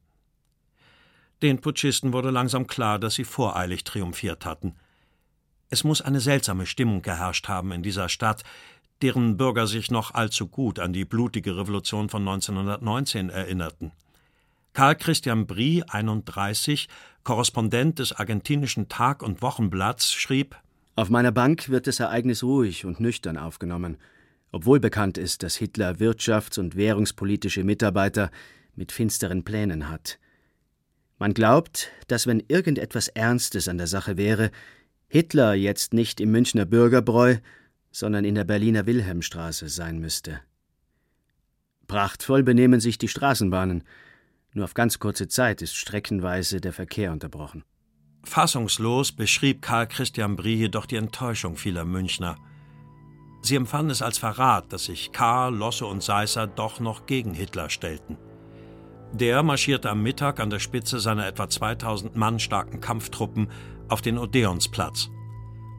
Den 1.41 1.61
Putschisten 1.61 2.13
wurde 2.13 2.31
langsam 2.31 2.65
klar, 2.67 2.97
dass 2.97 3.15
sie 3.15 3.25
voreilig 3.25 3.83
triumphiert 3.83 4.45
hatten. 4.45 4.75
Es 5.69 5.83
muss 5.83 6.01
eine 6.01 6.19
seltsame 6.19 6.65
Stimmung 6.65 7.01
geherrscht 7.01 7.47
haben 7.47 7.71
in 7.71 7.83
dieser 7.83 8.09
Stadt, 8.09 8.43
deren 9.01 9.37
Bürger 9.37 9.67
sich 9.67 9.91
noch 9.91 10.13
allzu 10.13 10.47
gut 10.47 10.79
an 10.79 10.93
die 10.93 11.05
blutige 11.05 11.57
Revolution 11.57 12.09
von 12.09 12.21
1919 12.21 13.29
erinnerten. 13.29 13.91
Karl 14.73 14.95
Christian 14.95 15.45
Brie, 15.45 15.83
31, 15.83 16.87
Korrespondent 17.23 17.99
des 17.99 18.13
argentinischen 18.13 18.89
Tag- 18.89 19.23
und 19.23 19.41
Wochenblatts, 19.41 20.13
schrieb: 20.13 20.55
Auf 20.95 21.09
meiner 21.09 21.31
Bank 21.31 21.69
wird 21.69 21.87
das 21.87 21.99
Ereignis 21.99 22.43
ruhig 22.43 22.85
und 22.85 22.99
nüchtern 22.99 23.37
aufgenommen 23.37 23.97
obwohl 24.55 24.79
bekannt 24.79 25.17
ist, 25.17 25.43
dass 25.43 25.57
Hitler 25.57 25.95
wirtschafts- 25.95 26.57
und 26.57 26.77
währungspolitische 26.77 27.65
Mitarbeiter 27.65 28.31
mit 28.73 28.93
finsteren 28.93 29.43
Plänen 29.43 29.89
hat. 29.89 30.17
Man 31.17 31.33
glaubt, 31.33 31.91
dass 32.07 32.25
wenn 32.25 32.41
irgendetwas 32.47 33.09
Ernstes 33.09 33.67
an 33.67 33.77
der 33.77 33.87
Sache 33.87 34.15
wäre, 34.15 34.51
Hitler 35.09 35.55
jetzt 35.55 35.93
nicht 35.93 36.21
im 36.21 36.31
Münchner 36.31 36.63
Bürgerbräu, 36.63 37.35
sondern 37.91 38.23
in 38.23 38.35
der 38.35 38.45
Berliner 38.45 38.85
Wilhelmstraße 38.85 39.67
sein 39.67 39.99
müsste. 39.99 40.39
Prachtvoll 41.87 42.41
benehmen 42.41 42.79
sich 42.79 42.97
die 42.97 43.09
Straßenbahnen, 43.09 43.83
nur 44.53 44.63
auf 44.63 44.73
ganz 44.73 44.99
kurze 44.99 45.27
Zeit 45.27 45.61
ist 45.61 45.75
streckenweise 45.75 46.61
der 46.61 46.71
Verkehr 46.71 47.11
unterbrochen. 47.11 47.65
Fassungslos 48.23 49.11
beschrieb 49.11 49.61
Karl 49.61 49.89
Christian 49.89 50.37
Brie 50.37 50.55
jedoch 50.55 50.85
die 50.85 50.95
Enttäuschung 50.95 51.57
vieler 51.57 51.83
Münchner. 51.83 52.37
Sie 53.45 53.55
empfanden 53.55 53.91
es 53.91 54.01
als 54.01 54.17
Verrat, 54.17 54.73
dass 54.73 54.85
sich 54.85 55.11
Karl, 55.11 55.53
Losse 55.53 55.85
und 55.85 56.01
Seisser 56.01 56.47
doch 56.47 56.79
noch 56.79 57.05
gegen 57.05 57.35
Hitler 57.35 57.69
stellten. 57.69 58.17
Der 59.13 59.43
marschierte 59.43 59.91
am 59.91 60.01
Mittag 60.01 60.39
an 60.39 60.49
der 60.49 60.57
Spitze 60.57 60.99
seiner 60.99 61.27
etwa 61.27 61.47
2000 61.47 62.15
Mann 62.15 62.39
starken 62.39 62.81
Kampftruppen 62.81 63.51
auf 63.87 64.01
den 64.01 64.17
Odeonsplatz. 64.17 65.11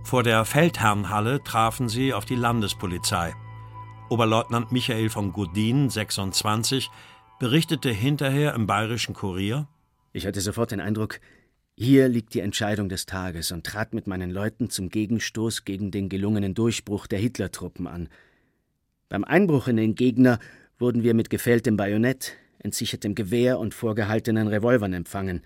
Vor 0.05 0.23
der 0.23 0.45
Feldherrnhalle 0.45 1.43
trafen 1.43 1.89
sie 1.89 2.15
auf 2.15 2.25
die 2.25 2.37
Landespolizei. 2.37 3.35
Oberleutnant 4.11 4.71
Michael 4.71 5.11
von 5.11 5.33
Godin, 5.33 5.91
26, 5.91 6.89
berichtete 7.41 7.91
hinterher 7.91 8.55
im 8.55 8.69
Bayerischen 8.69 9.13
Kurier: 9.13 9.67
Ich 10.13 10.25
hatte 10.25 10.41
sofort 10.41 10.71
den 10.71 10.81
Eindruck, 10.81 11.19
hier 11.77 12.09
liegt 12.09 12.35
die 12.35 12.41
Entscheidung 12.41 12.89
des 12.89 13.07
Tages 13.07 13.53
und 13.53 13.65
trat 13.65 13.93
mit 13.95 14.07
meinen 14.07 14.31
Leuten 14.31 14.71
zum 14.71 14.89
Gegenstoß 14.89 15.65
gegen 15.65 15.91
den 15.91 16.09
gelungenen 16.09 16.55
Durchbruch 16.55 17.07
der 17.07 17.19
Hitlertruppen 17.19 17.87
an. 17.87 18.09
Beim 19.09 19.25
Einbruch 19.25 19.69
in 19.69 19.77
den 19.77 19.95
Gegner 19.95 20.39
wurden 20.79 21.03
wir 21.03 21.15
mit 21.15 21.31
gefälltem 21.31 21.77
Bajonett, 21.77 22.33
entsichertem 22.59 23.15
Gewehr 23.15 23.59
und 23.59 23.75
vorgehaltenen 23.75 24.49
Revolvern 24.49 24.95
empfangen. 24.95 25.43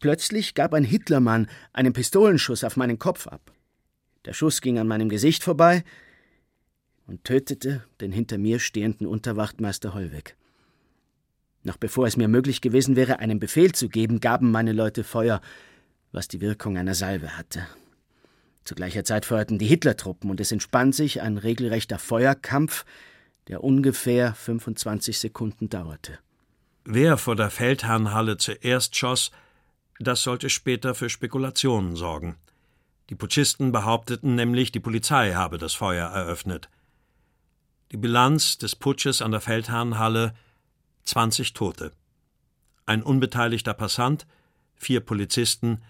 Plötzlich 0.00 0.54
gab 0.54 0.74
ein 0.74 0.84
Hitlermann 0.84 1.48
einen 1.72 1.92
Pistolenschuss 1.92 2.64
auf 2.64 2.76
meinen 2.76 2.98
Kopf 2.98 3.28
ab. 3.28 3.52
Der 4.24 4.32
Schuss 4.32 4.60
ging 4.60 4.78
an 4.78 4.88
meinem 4.88 5.08
Gesicht 5.08 5.42
vorbei, 5.44 5.84
und 7.06 7.24
tötete 7.24 7.84
den 8.00 8.12
hinter 8.12 8.38
mir 8.38 8.58
stehenden 8.58 9.06
Unterwachtmeister 9.06 9.94
Hollweg. 9.94 10.36
Noch 11.64 11.76
bevor 11.76 12.06
es 12.06 12.16
mir 12.16 12.28
möglich 12.28 12.60
gewesen 12.60 12.96
wäre, 12.96 13.18
einen 13.20 13.38
Befehl 13.38 13.72
zu 13.72 13.88
geben, 13.88 14.20
gaben 14.20 14.50
meine 14.50 14.72
Leute 14.72 15.04
Feuer, 15.04 15.40
was 16.10 16.28
die 16.28 16.40
Wirkung 16.40 16.76
einer 16.76 16.94
Salve 16.94 17.36
hatte. 17.36 17.66
Zu 18.64 18.74
gleicher 18.74 19.04
Zeit 19.04 19.24
feuerten 19.24 19.58
die 19.58 19.66
Hitlertruppen 19.66 20.30
und 20.30 20.40
es 20.40 20.52
entspann 20.52 20.92
sich 20.92 21.20
ein 21.20 21.38
regelrechter 21.38 21.98
Feuerkampf, 21.98 22.84
der 23.48 23.64
ungefähr 23.64 24.34
25 24.34 25.18
Sekunden 25.18 25.68
dauerte. 25.68 26.18
Wer 26.84 27.16
vor 27.16 27.36
der 27.36 27.50
Feldherrnhalle 27.50 28.36
zuerst 28.36 28.96
schoss, 28.96 29.30
das 29.98 30.22
sollte 30.22 30.50
später 30.50 30.94
für 30.94 31.10
Spekulationen 31.10 31.96
sorgen. 31.96 32.36
Die 33.10 33.14
Putschisten 33.14 33.72
behaupteten 33.72 34.34
nämlich, 34.34 34.72
die 34.72 34.80
Polizei 34.80 35.34
habe 35.34 35.58
das 35.58 35.74
Feuer 35.74 36.08
eröffnet. 36.08 36.68
Die 37.92 37.96
Bilanz 37.96 38.58
des 38.58 38.74
Putsches 38.74 39.22
an 39.22 39.32
der 39.32 39.40
Feldherrnhalle 39.40 40.34
20 41.04 41.52
Tote. 41.52 41.92
Ein 42.86 43.02
unbeteiligter 43.02 43.74
Passant, 43.74 44.26
vier 44.74 45.00
Polizisten, 45.00 45.82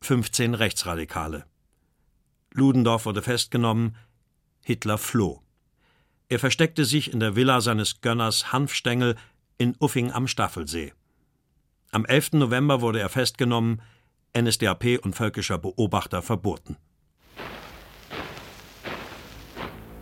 15 0.00 0.54
Rechtsradikale. 0.54 1.44
Ludendorff 2.52 3.06
wurde 3.06 3.22
festgenommen, 3.22 3.96
Hitler 4.64 4.98
floh. 4.98 5.42
Er 6.28 6.38
versteckte 6.38 6.84
sich 6.84 7.12
in 7.12 7.20
der 7.20 7.36
Villa 7.36 7.60
seines 7.60 8.00
Gönners 8.00 8.52
Hanfstengel 8.52 9.16
in 9.58 9.76
Uffing 9.78 10.12
am 10.12 10.26
Staffelsee. 10.26 10.92
Am 11.92 12.04
11. 12.04 12.32
November 12.32 12.80
wurde 12.80 13.00
er 13.00 13.08
festgenommen, 13.08 13.82
NSDAP 14.36 15.00
und 15.02 15.14
völkischer 15.14 15.58
Beobachter 15.58 16.22
verboten. 16.22 16.76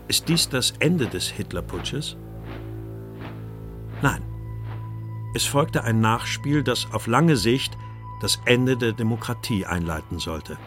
Ist 0.07 0.29
dies 0.29 0.49
das 0.49 0.73
Ende 0.79 1.07
des 1.07 1.29
Hitlerputsches? 1.29 2.17
Nein. 4.01 4.23
Es 5.39 5.45
folgte 5.45 5.85
ein 5.85 6.01
Nachspiel, 6.01 6.65
das 6.65 6.93
auf 6.93 7.07
lange 7.07 7.37
Sicht 7.37 7.79
das 8.21 8.41
Ende 8.45 8.77
der 8.77 8.93
Demokratie 8.93 9.65
einleiten 9.65 10.19
sollte. 10.19 10.59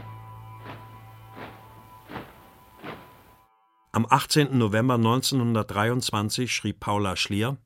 Am 3.91 4.05
18. 4.09 4.57
November 4.57 4.93
1923 4.93 6.55
schrieb 6.55 6.79
Paula 6.79 7.17
Schlier 7.17 7.57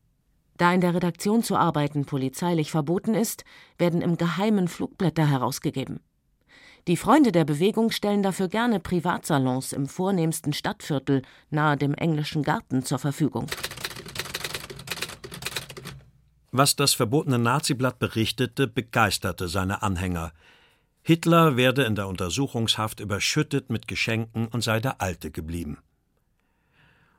Da 0.57 0.73
in 0.73 0.81
der 0.81 0.95
Redaktion 0.95 1.43
zu 1.43 1.55
arbeiten 1.55 2.05
polizeilich 2.05 2.71
verboten 2.71 3.13
ist, 3.13 3.45
werden 3.77 4.01
im 4.01 4.17
Geheimen 4.17 4.67
Flugblätter 4.67 5.29
herausgegeben. 5.29 5.99
Die 6.87 6.97
Freunde 6.97 7.31
der 7.31 7.45
Bewegung 7.45 7.91
stellen 7.91 8.23
dafür 8.23 8.47
gerne 8.47 8.79
Privatsalons 8.79 9.73
im 9.73 9.85
vornehmsten 9.85 10.53
Stadtviertel 10.53 11.21
nahe 11.51 11.77
dem 11.77 11.93
englischen 11.93 12.41
Garten 12.41 12.83
zur 12.83 12.97
Verfügung. 12.97 13.45
Was 16.57 16.77
das 16.77 16.93
verbotene 16.93 17.37
Naziblatt 17.37 17.99
berichtete, 17.99 18.65
begeisterte 18.65 19.49
seine 19.49 19.83
Anhänger. 19.83 20.31
Hitler 21.01 21.57
werde 21.57 21.83
in 21.83 21.95
der 21.95 22.07
Untersuchungshaft 22.07 23.01
überschüttet 23.01 23.69
mit 23.69 23.89
Geschenken 23.89 24.47
und 24.47 24.63
sei 24.63 24.79
der 24.79 25.01
Alte 25.01 25.31
geblieben. 25.31 25.79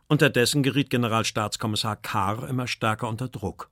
Unterdessen 0.08 0.62
geriet 0.62 0.88
Generalstaatskommissar 0.88 1.96
Kahr 1.96 2.48
immer 2.48 2.66
stärker 2.66 3.08
unter 3.08 3.28
Druck. 3.28 3.68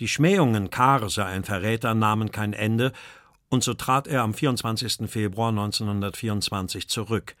Die 0.00 0.08
Schmähungen, 0.08 0.68
Kahr 0.68 1.08
sei 1.10 1.26
ein 1.26 1.44
Verräter, 1.44 1.94
nahmen 1.94 2.32
kein 2.32 2.52
Ende, 2.52 2.92
und 3.50 3.62
so 3.62 3.74
trat 3.74 4.08
er 4.08 4.22
am 4.22 4.34
24. 4.34 5.08
Februar 5.08 5.50
1924 5.50 6.88
zurück. 6.88 7.36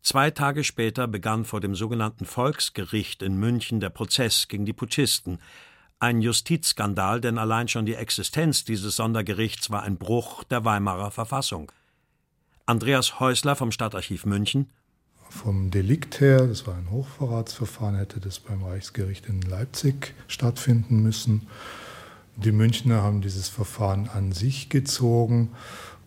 Zwei 0.00 0.30
Tage 0.30 0.64
später 0.64 1.06
begann 1.06 1.44
vor 1.44 1.60
dem 1.60 1.74
sogenannten 1.74 2.24
Volksgericht 2.24 3.20
in 3.20 3.36
München 3.36 3.78
der 3.78 3.90
Prozess 3.90 4.48
gegen 4.48 4.64
die 4.64 4.72
Putschisten. 4.72 5.38
Ein 6.02 6.20
Justizskandal, 6.20 7.20
denn 7.20 7.38
allein 7.38 7.68
schon 7.68 7.86
die 7.86 7.94
Existenz 7.94 8.64
dieses 8.64 8.96
Sondergerichts 8.96 9.70
war 9.70 9.84
ein 9.84 9.98
Bruch 9.98 10.42
der 10.42 10.64
Weimarer 10.64 11.12
Verfassung. 11.12 11.70
Andreas 12.66 13.20
Häusler 13.20 13.54
vom 13.54 13.70
Stadtarchiv 13.70 14.26
München 14.26 14.68
vom 15.28 15.70
Delikt 15.70 16.20
her, 16.20 16.48
das 16.48 16.66
war 16.66 16.74
ein 16.74 16.90
Hochverratsverfahren, 16.90 17.94
hätte 17.94 18.18
das 18.18 18.40
beim 18.40 18.64
Reichsgericht 18.64 19.26
in 19.26 19.42
Leipzig 19.42 20.14
stattfinden 20.26 21.04
müssen. 21.04 21.46
Die 22.34 22.50
Münchner 22.50 23.04
haben 23.04 23.20
dieses 23.20 23.48
Verfahren 23.48 24.10
an 24.12 24.32
sich 24.32 24.70
gezogen 24.70 25.52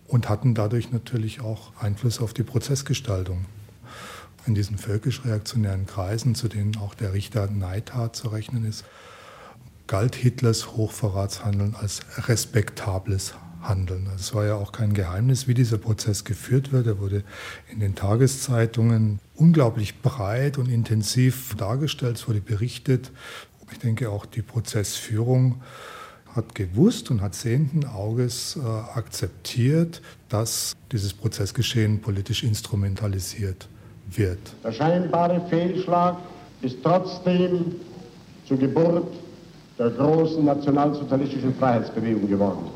und 0.08 0.28
hatten 0.28 0.56
dadurch 0.56 0.92
natürlich 0.92 1.40
auch 1.40 1.72
Einfluss 1.80 2.20
auf 2.20 2.34
die 2.34 2.44
Prozessgestaltung. 2.44 3.46
In 4.46 4.56
diesen 4.56 4.78
völkisch-reaktionären 4.78 5.86
Kreisen, 5.86 6.36
zu 6.36 6.50
denen 6.50 6.76
auch 6.76 6.96
der 6.96 7.14
Richter 7.14 7.50
Neidhardt 7.50 8.18
zu 8.18 8.28
rechnen 8.28 8.66
ist, 8.66 8.84
galt 9.88 10.16
Hitlers 10.16 10.76
Hochverratshandeln 10.76 11.76
als 11.76 12.02
respektables 12.28 13.36
handeln. 13.62 14.10
Es 14.16 14.34
war 14.34 14.46
ja 14.46 14.56
auch 14.56 14.72
kein 14.72 14.94
Geheimnis, 14.94 15.48
wie 15.48 15.54
dieser 15.54 15.78
Prozess 15.78 16.24
geführt 16.24 16.72
wird. 16.72 16.88
Er 16.88 17.00
wurde 17.00 17.24
in 17.72 17.80
den 17.80 17.96
Tageszeitungen 17.96 19.20
unglaublich 19.36 20.02
breit 20.02 20.58
und 20.58 20.70
intensiv 20.70 21.56
dargestellt, 21.56 22.18
es 22.18 22.28
wurde 22.28 22.42
berichtet. 22.42 23.12
Ich 23.72 23.80
denke 23.80 24.10
auch 24.10 24.26
die 24.26 24.42
Prozessführung 24.42 25.62
hat 26.36 26.54
gewusst 26.54 27.12
und 27.12 27.22
hat 27.22 27.34
sehenden 27.34 27.86
Auges 27.86 28.58
äh, 28.58 28.68
akzeptiert, 28.68 30.02
dass 30.28 30.76
dieses 30.92 31.14
Prozessgeschehen 31.14 32.02
politisch 32.02 32.44
instrumentalisiert 32.44 33.70
wird. 34.12 34.40
Der 34.64 34.74
scheinbare 34.74 35.42
Fehlschlag 35.50 36.18
ist 36.62 36.78
trotzdem 36.84 37.76
zur 38.48 38.58
Geburt 38.58 39.08
der 39.78 39.90
großen 39.90 40.46
nationalsozialistischen 40.46 41.54
Freiheitsbewegung 41.56 42.28
geworden. 42.30 42.70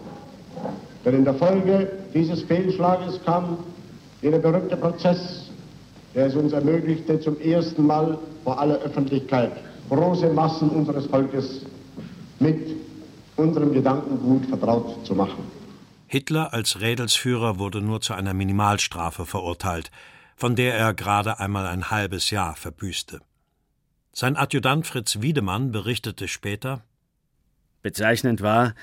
Denn 1.05 1.15
in 1.15 1.25
der 1.25 1.33
Folge 1.35 1.91
dieses 2.13 2.43
Fehlschlages 2.43 3.19
kam 3.23 3.57
jener 4.21 4.39
berühmte 4.39 4.75
Prozess, 4.75 5.49
der 6.13 6.27
es 6.27 6.35
uns 6.35 6.51
ermöglichte, 6.51 7.19
zum 7.21 7.39
ersten 7.39 7.85
Mal 7.85 8.17
vor 8.43 8.59
aller 8.59 8.79
Öffentlichkeit 8.79 9.51
große 9.89 10.29
Massen 10.33 10.69
unseres 10.69 11.05
Volkes 11.07 11.65
mit 12.39 12.75
unserem 13.37 13.73
Gedankengut 13.73 14.45
vertraut 14.45 15.05
zu 15.05 15.15
machen. 15.15 15.43
Hitler 16.07 16.53
als 16.53 16.81
Rädelsführer 16.81 17.59
wurde 17.59 17.81
nur 17.81 18.01
zu 18.01 18.13
einer 18.13 18.33
Minimalstrafe 18.33 19.25
verurteilt, 19.25 19.91
von 20.35 20.55
der 20.55 20.75
er 20.75 20.93
gerade 20.93 21.39
einmal 21.39 21.67
ein 21.67 21.91
halbes 21.91 22.29
Jahr 22.29 22.55
verbüßte. 22.55 23.19
Sein 24.11 24.35
Adjutant 24.35 24.87
Fritz 24.87 25.21
Wiedemann 25.21 25.71
berichtete 25.71 26.27
später 26.27 26.81
Bezeichnend 27.81 28.41
war, 28.41 28.75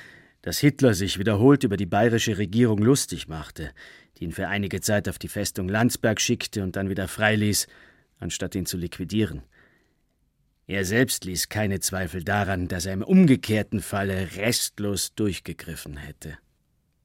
dass 0.43 0.59
Hitler 0.59 0.95
sich 0.95 1.19
wiederholt 1.19 1.65
über 1.65 1.77
die 1.77 1.87
bayerische 1.87 2.39
Regierung 2.39 2.79
lustig 2.79 3.29
machte, 3.29 3.73
die 4.17 4.25
ihn 4.25 4.33
für 4.33 4.49
einige 4.49 4.81
Zeit 4.81 5.09
auf 5.09 5.19
die 5.19 5.29
Festung 5.29 5.69
Landsberg 5.69 6.21
schickte 6.21 6.63
und 6.63 6.77
dann 6.77 6.89
wieder 6.89 7.09
freiließ, 7.09 7.67
anstatt 8.19 8.55
ihn 8.55 8.67
zu 8.67 8.77
liquidieren. 8.77 9.43
Er 10.69 10.85
selbst 10.85 11.25
ließ 11.25 11.49
keine 11.49 11.81
Zweifel 11.81 12.25
daran, 12.25 12.67
dass 12.69 12.87
er 12.87 12.95
im 12.95 13.03
umgekehrten 13.03 13.81
Falle 13.81 14.37
restlos 14.37 15.15
durchgegriffen 15.15 15.97
hätte. 15.97 16.39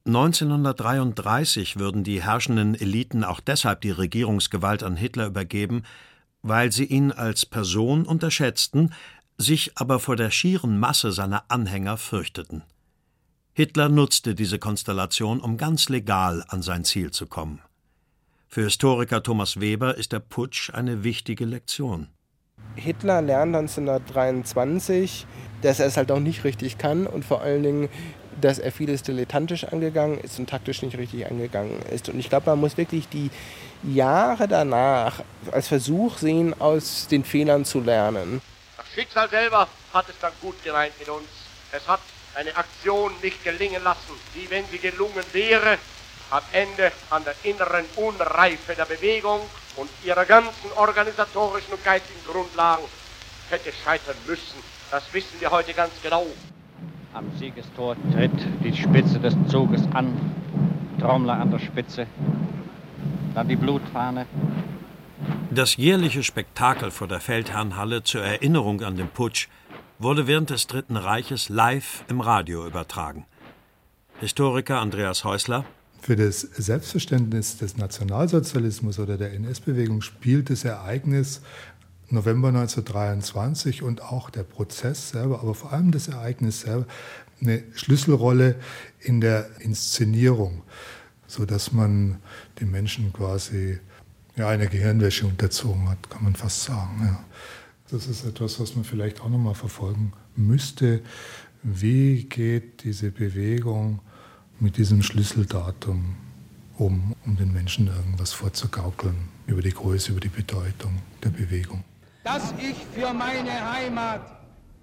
1933 0.06 1.78
würden 1.78 2.04
die 2.04 2.24
herrschenden 2.24 2.74
Eliten 2.74 3.24
auch 3.24 3.40
deshalb 3.40 3.82
die 3.82 3.92
Regierungsgewalt 3.92 4.82
an 4.82 4.98
Hitler 4.98 5.28
übergeben, 5.28 5.84
weil 6.42 6.72
sie 6.72 6.86
ihn 6.86 7.12
als 7.12 7.46
Person 7.46 8.08
unterschätzten, 8.08 8.94
sich 9.42 9.72
aber 9.76 10.00
vor 10.00 10.16
der 10.16 10.32
schieren 10.32 10.80
Masse 10.80 11.12
seiner 11.12 11.44
Anhänger 11.50 11.98
fürchteten. 11.98 12.64
Hitler 13.54 13.90
nutzte 13.90 14.34
diese 14.34 14.60
Konstellation, 14.60 15.42
um 15.42 15.58
ganz 15.58 15.90
legal 15.90 16.46
an 16.48 16.62
sein 16.62 16.86
Ziel 16.86 17.12
zu 17.12 17.28
kommen. 17.28 17.62
Für 18.48 18.64
Historiker 18.64 19.24
Thomas 19.24 19.60
Weber 19.60 19.98
ist 19.98 20.12
der 20.14 20.20
Putsch 20.20 20.74
eine 20.74 21.04
wichtige 21.04 21.46
Lektion. 21.46 22.08
Hitler 22.76 23.22
lernt 23.22 23.56
1923, 23.56 25.26
dass 25.62 25.80
er 25.80 25.88
es 25.88 25.98
halt 25.98 26.12
auch 26.12 26.20
nicht 26.20 26.44
richtig 26.44 26.78
kann 26.78 27.08
und 27.08 27.26
vor 27.26 27.42
allen 27.42 27.64
Dingen, 27.64 27.90
dass 28.40 28.60
er 28.60 28.72
vieles 28.72 29.04
dilettantisch 29.04 29.66
angegangen 29.66 30.18
ist 30.18 30.40
und 30.40 30.50
taktisch 30.50 30.82
nicht 30.82 30.98
richtig 30.98 31.30
angegangen 31.30 31.82
ist. 31.94 32.10
Und 32.10 32.20
ich 32.20 32.30
glaube, 32.30 32.50
man 32.50 32.60
muss 32.60 32.78
wirklich 32.78 33.10
die 33.10 33.30
Jahre 33.84 34.48
danach 34.48 35.24
als 35.52 35.68
Versuch 35.68 36.18
sehen, 36.18 36.54
aus 36.60 37.08
den 37.08 37.24
Fehlern 37.24 37.66
zu 37.66 37.82
lernen. 37.82 38.42
Schicksal 38.94 39.30
selber 39.30 39.68
hat 39.94 40.10
es 40.10 40.20
dann 40.20 40.34
gut 40.42 40.62
gemeint 40.64 40.94
mit 41.00 41.08
uns. 41.08 41.28
Es 41.72 41.88
hat 41.88 42.02
eine 42.36 42.56
Aktion 42.56 43.14
nicht 43.22 43.44
gelingen 43.44 43.82
lassen, 43.84 44.14
die, 44.36 44.50
wenn 44.50 44.66
sie 44.66 44.80
gelungen 44.80 45.24
wäre, 45.32 45.78
am 46.30 46.42
Ende 46.52 46.92
an 47.10 47.24
der 47.24 47.36
inneren 47.44 47.86
Unreife 47.96 48.74
der 48.76 48.86
Bewegung 48.86 49.42
und 49.78 49.90
ihrer 50.04 50.26
ganzen 50.26 50.72
organisatorischen 50.76 51.74
und 51.74 51.84
geistigen 51.84 52.20
Grundlagen 52.26 52.84
hätte 53.50 53.72
scheitern 53.84 54.16
müssen. 54.28 54.60
Das 54.90 55.04
wissen 55.14 55.40
wir 55.40 55.52
heute 55.52 55.74
ganz 55.74 55.94
genau. 56.04 56.26
Am 57.14 57.32
Siegestor 57.38 57.96
tritt 58.14 58.32
die 58.64 58.76
Spitze 58.76 59.20
des 59.20 59.36
Zuges 59.50 59.82
an, 59.94 60.14
Trommler 61.00 61.34
an 61.34 61.52
der 61.52 61.60
Spitze, 61.60 62.08
dann 63.36 63.48
die 63.48 63.56
Blutfahne, 63.56 64.26
Das 65.54 65.76
jährliche 65.76 66.24
Spektakel 66.24 66.92
vor 66.92 67.08
der 67.08 67.20
Feldherrnhalle 67.20 68.04
zur 68.04 68.22
Erinnerung 68.22 68.82
an 68.82 68.96
den 68.96 69.10
Putsch 69.10 69.48
wurde 70.00 70.26
während 70.26 70.50
des 70.50 70.68
Dritten 70.68 70.98
Reiches 70.98 71.50
live 71.50 72.06
im 72.08 72.22
Radio 72.22 72.66
übertragen. 72.66 73.26
Historiker 74.20 74.80
Andreas 74.80 75.24
Häusler. 75.24 75.66
Für 76.02 76.16
das 76.16 76.42
Selbstverständnis 76.42 77.58
des 77.58 77.78
Nationalsozialismus 77.78 78.98
oder 78.98 79.18
der 79.18 79.34
NS-Bewegung 79.34 80.02
spielt 80.02 80.50
das 80.50 80.64
Ereignis 80.64 81.42
November 82.10 82.50
1923 82.50 83.84
und 83.84 84.02
auch 84.02 84.30
der 84.30 84.44
Prozess 84.44 85.10
selber, 85.10 85.42
aber 85.42 85.54
vor 85.54 85.72
allem 85.72 85.92
das 85.92 86.08
Ereignis 86.08 86.62
selber, 86.62 86.86
eine 87.40 87.64
Schlüsselrolle 87.74 88.56
in 89.00 89.22
der 89.22 89.50
Inszenierung, 89.60 90.64
sodass 91.28 91.72
man 91.72 92.20
den 92.60 92.72
Menschen 92.72 93.14
quasi 93.14 93.80
ja, 94.36 94.50
eine 94.50 94.68
Gehirnwäsche 94.68 95.26
unterzogen 95.26 95.90
hat, 95.90 96.10
kann 96.10 96.24
man 96.24 96.36
fast 96.36 96.64
sagen. 96.64 97.02
Ja. 97.04 97.24
Das 97.92 98.08
ist 98.08 98.26
etwas, 98.26 98.60
was 98.60 98.76
man 98.76 98.86
vielleicht 98.86 99.22
auch 99.22 99.30
nochmal 99.30 99.56
verfolgen 99.56 100.14
müsste. 100.36 101.02
Wie 101.64 102.24
geht 102.24 102.84
diese 102.84 103.12
Bewegung 103.12 104.00
mit 104.60 104.78
diesem 104.78 105.04
Schlüsseldatum 105.04 106.16
um, 106.78 107.14
um 107.26 107.36
den 107.36 107.52
Menschen 107.52 107.88
irgendwas 107.88 108.32
vorzugaukeln 108.32 109.16
über 109.46 109.62
die 109.62 109.72
Größe, 109.72 110.12
über 110.12 110.22
die 110.22 110.30
Bedeutung 110.30 111.02
der 111.24 111.30
Bewegung? 111.30 111.84
Dass 112.24 112.54
ich 112.58 112.76
für 112.96 113.14
meine 113.14 113.72
Heimat 113.72 114.40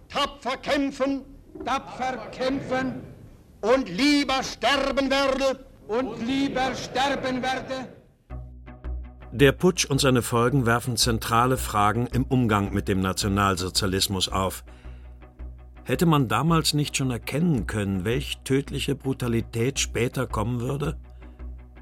tapfer 0.09 0.57
kämpfen, 0.59 1.23
tapfer 1.65 2.29
kämpfen 2.31 2.95
und 3.63 3.89
lieber 3.89 4.43
sterben 4.43 5.11
werde 5.11 5.65
und 5.89 6.25
lieber 6.27 6.75
sterben 6.75 7.43
werde 7.43 7.89
der 9.33 9.53
Putsch 9.53 9.85
und 9.85 10.01
seine 10.01 10.23
Folgen 10.23 10.65
werfen 10.65 10.97
zentrale 10.97 11.59
Fragen 11.59 12.07
im 12.07 12.25
Umgang 12.25 12.73
mit 12.73 12.89
dem 12.89 13.01
Nationalsozialismus 13.01 14.29
auf. 14.29 14.65
Hätte 15.85 16.07
man 16.07 16.29
damals 16.29 16.75
nicht 16.75 16.97
schon 16.97 17.11
erkennen 17.11 17.67
können, 17.67 18.05
welch 18.05 18.39
tödliche 18.45 18.95
Brutalität 18.95 19.79
später 19.81 20.27
kommen 20.27 20.61
würde? 20.61 20.97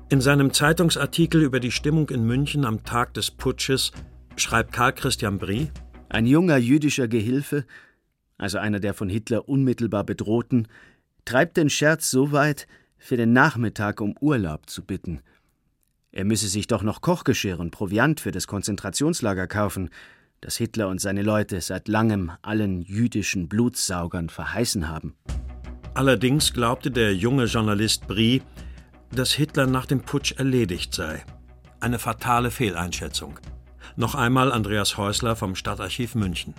In 0.09 0.20
seinem 0.20 0.52
Zeitungsartikel 0.52 1.42
über 1.42 1.61
die 1.61 1.72
Stimmung 1.72 2.09
in 2.11 2.24
München 2.24 2.64
am 2.64 2.85
Tag 2.85 3.14
des 3.14 3.30
Putsches 3.30 3.92
schreibt 4.37 4.72
Karl 4.72 4.92
Christian 4.92 5.38
Brie: 5.38 5.70
Ein 6.09 6.26
junger 6.26 6.56
jüdischer 6.56 7.09
Gehilfe, 7.09 7.64
also 8.38 8.59
einer 8.59 8.80
der 8.80 8.94
von 8.94 9.09
Hitler 9.09 9.48
unmittelbar 9.48 10.04
bedrohten, 10.04 10.68
treibt 11.24 11.56
den 11.56 11.70
Scherz 11.70 12.11
so 12.11 12.32
weit, 12.32 12.66
für 12.98 13.16
den 13.16 13.32
Nachmittag 13.32 14.00
um 14.00 14.14
Urlaub 14.20 14.68
zu 14.68 14.85
bitten– 14.85 15.20
er 16.16 16.24
müsse 16.24 16.48
sich 16.48 16.66
doch 16.66 16.83
noch 16.83 17.02
Kochgeschirr 17.02 17.61
und 17.61 17.72
Proviant 17.72 18.20
für 18.20 18.31
das 18.31 18.46
Konzentrationslager 18.46 19.46
kaufen, 19.46 19.90
das 20.40 20.57
Hitler 20.57 20.88
und 20.88 20.98
seine 20.98 21.20
Leute 21.20 21.61
seit 21.61 21.88
langem 21.88 22.33
allen 22.40 22.81
jüdischen 22.81 23.48
Blutsaugern 23.50 24.31
verheißen 24.31 24.88
haben. 24.88 25.14
Allerdings 25.92 26.55
glaubte 26.55 26.90
der 26.90 27.14
junge 27.14 27.44
Journalist 27.44 28.07
Brie, 28.07 28.40
dass 29.14 29.33
Hitler 29.33 29.66
nach 29.66 29.85
dem 29.85 30.00
Putsch 30.00 30.33
erledigt 30.38 30.94
sei. 30.94 31.22
Eine 31.81 31.98
fatale 31.98 32.50
Fehleinschätzung. 32.50 33.38
Noch 33.96 34.14
einmal 34.14 34.52
Andreas 34.52 34.96
Häusler 34.96 35.37
vom 35.37 35.55
Stadtarchiv 35.55 36.14
München. 36.14 36.55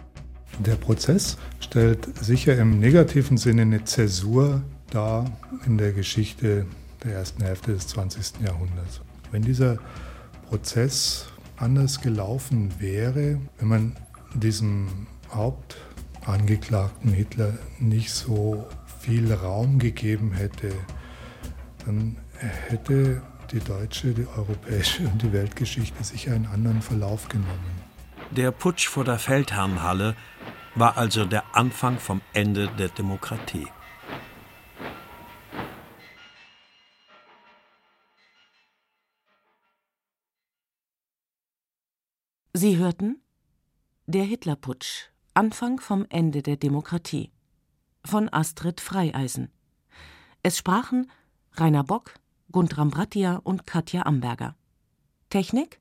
Der 0.60 0.76
Prozess 0.76 1.36
stellt 1.62 2.08
sicher 2.24 2.56
im 2.60 2.80
negativen 2.80 3.38
Sinne 3.38 3.64
eine 3.64 3.84
Zäsur 3.86 4.62
dar 4.92 5.26
in 5.66 5.80
der 5.80 5.94
Geschichte 5.94 6.68
der 7.04 7.14
ersten 7.14 7.42
Hälfte 7.44 7.74
des 7.74 7.88
20. 7.88 8.42
Jahrhunderts. 8.46 9.02
Wenn 9.32 9.42
dieser 9.42 9.78
Prozess 10.48 11.28
anders 11.58 12.02
gelaufen 12.02 12.80
wäre, 12.80 13.40
wenn 13.60 13.68
man 13.68 13.96
diesem 14.34 15.08
Hauptangeklagten 15.34 17.12
Hitler 17.12 17.54
nicht 17.80 18.12
so 18.12 18.68
viel 19.00 19.34
Raum 19.34 19.80
gegeben 19.80 20.32
hätte, 20.32 20.72
dann 21.86 22.18
hätte 22.38 23.22
die 23.52 23.60
deutsche, 23.60 24.14
die 24.14 24.28
europäische 24.28 25.04
und 25.04 25.22
die 25.22 25.32
Weltgeschichte 25.32 26.04
sicher 26.04 26.34
einen 26.34 26.48
anderen 26.48 26.82
Verlauf 26.82 27.28
genommen. 27.30 27.82
Der 28.32 28.52
Putsch 28.52 28.88
vor 28.88 29.06
der 29.06 29.20
Feldherrnhalle 29.20 30.16
war 30.76 30.98
also 30.98 31.26
der 31.26 31.44
Anfang 31.56 31.98
vom 31.98 32.22
Ende 32.34 32.70
der 32.78 32.90
Demokratie. 32.90 33.68
Sie 42.60 42.78
hörten 42.78 43.22
Der 44.08 44.24
Hitlerputsch 44.24 45.12
Anfang 45.36 45.80
vom 45.80 46.08
Ende 46.10 46.42
der 46.42 46.58
Demokratie 46.58 47.32
von 48.04 48.34
Astrid 48.34 48.82
Freieisen. 48.82 49.52
Es 50.42 50.58
sprachen 50.58 51.12
Rainer 51.52 51.84
Bock, 51.84 52.16
Guntram 52.52 52.90
Brattia 52.90 53.36
und 53.44 53.68
Katja 53.68 54.08
Amberger. 54.08 54.56
Technik 55.30 55.80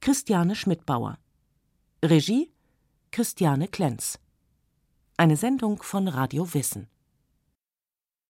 Christiane 0.00 0.56
Schmidbauer. 0.56 1.16
Regie 2.04 2.50
Christiane 3.12 3.68
Klenz. 3.68 4.18
Eine 5.16 5.36
Sendung 5.36 5.80
von 5.80 6.08
Radio 6.08 6.52
Wissen. 6.54 6.88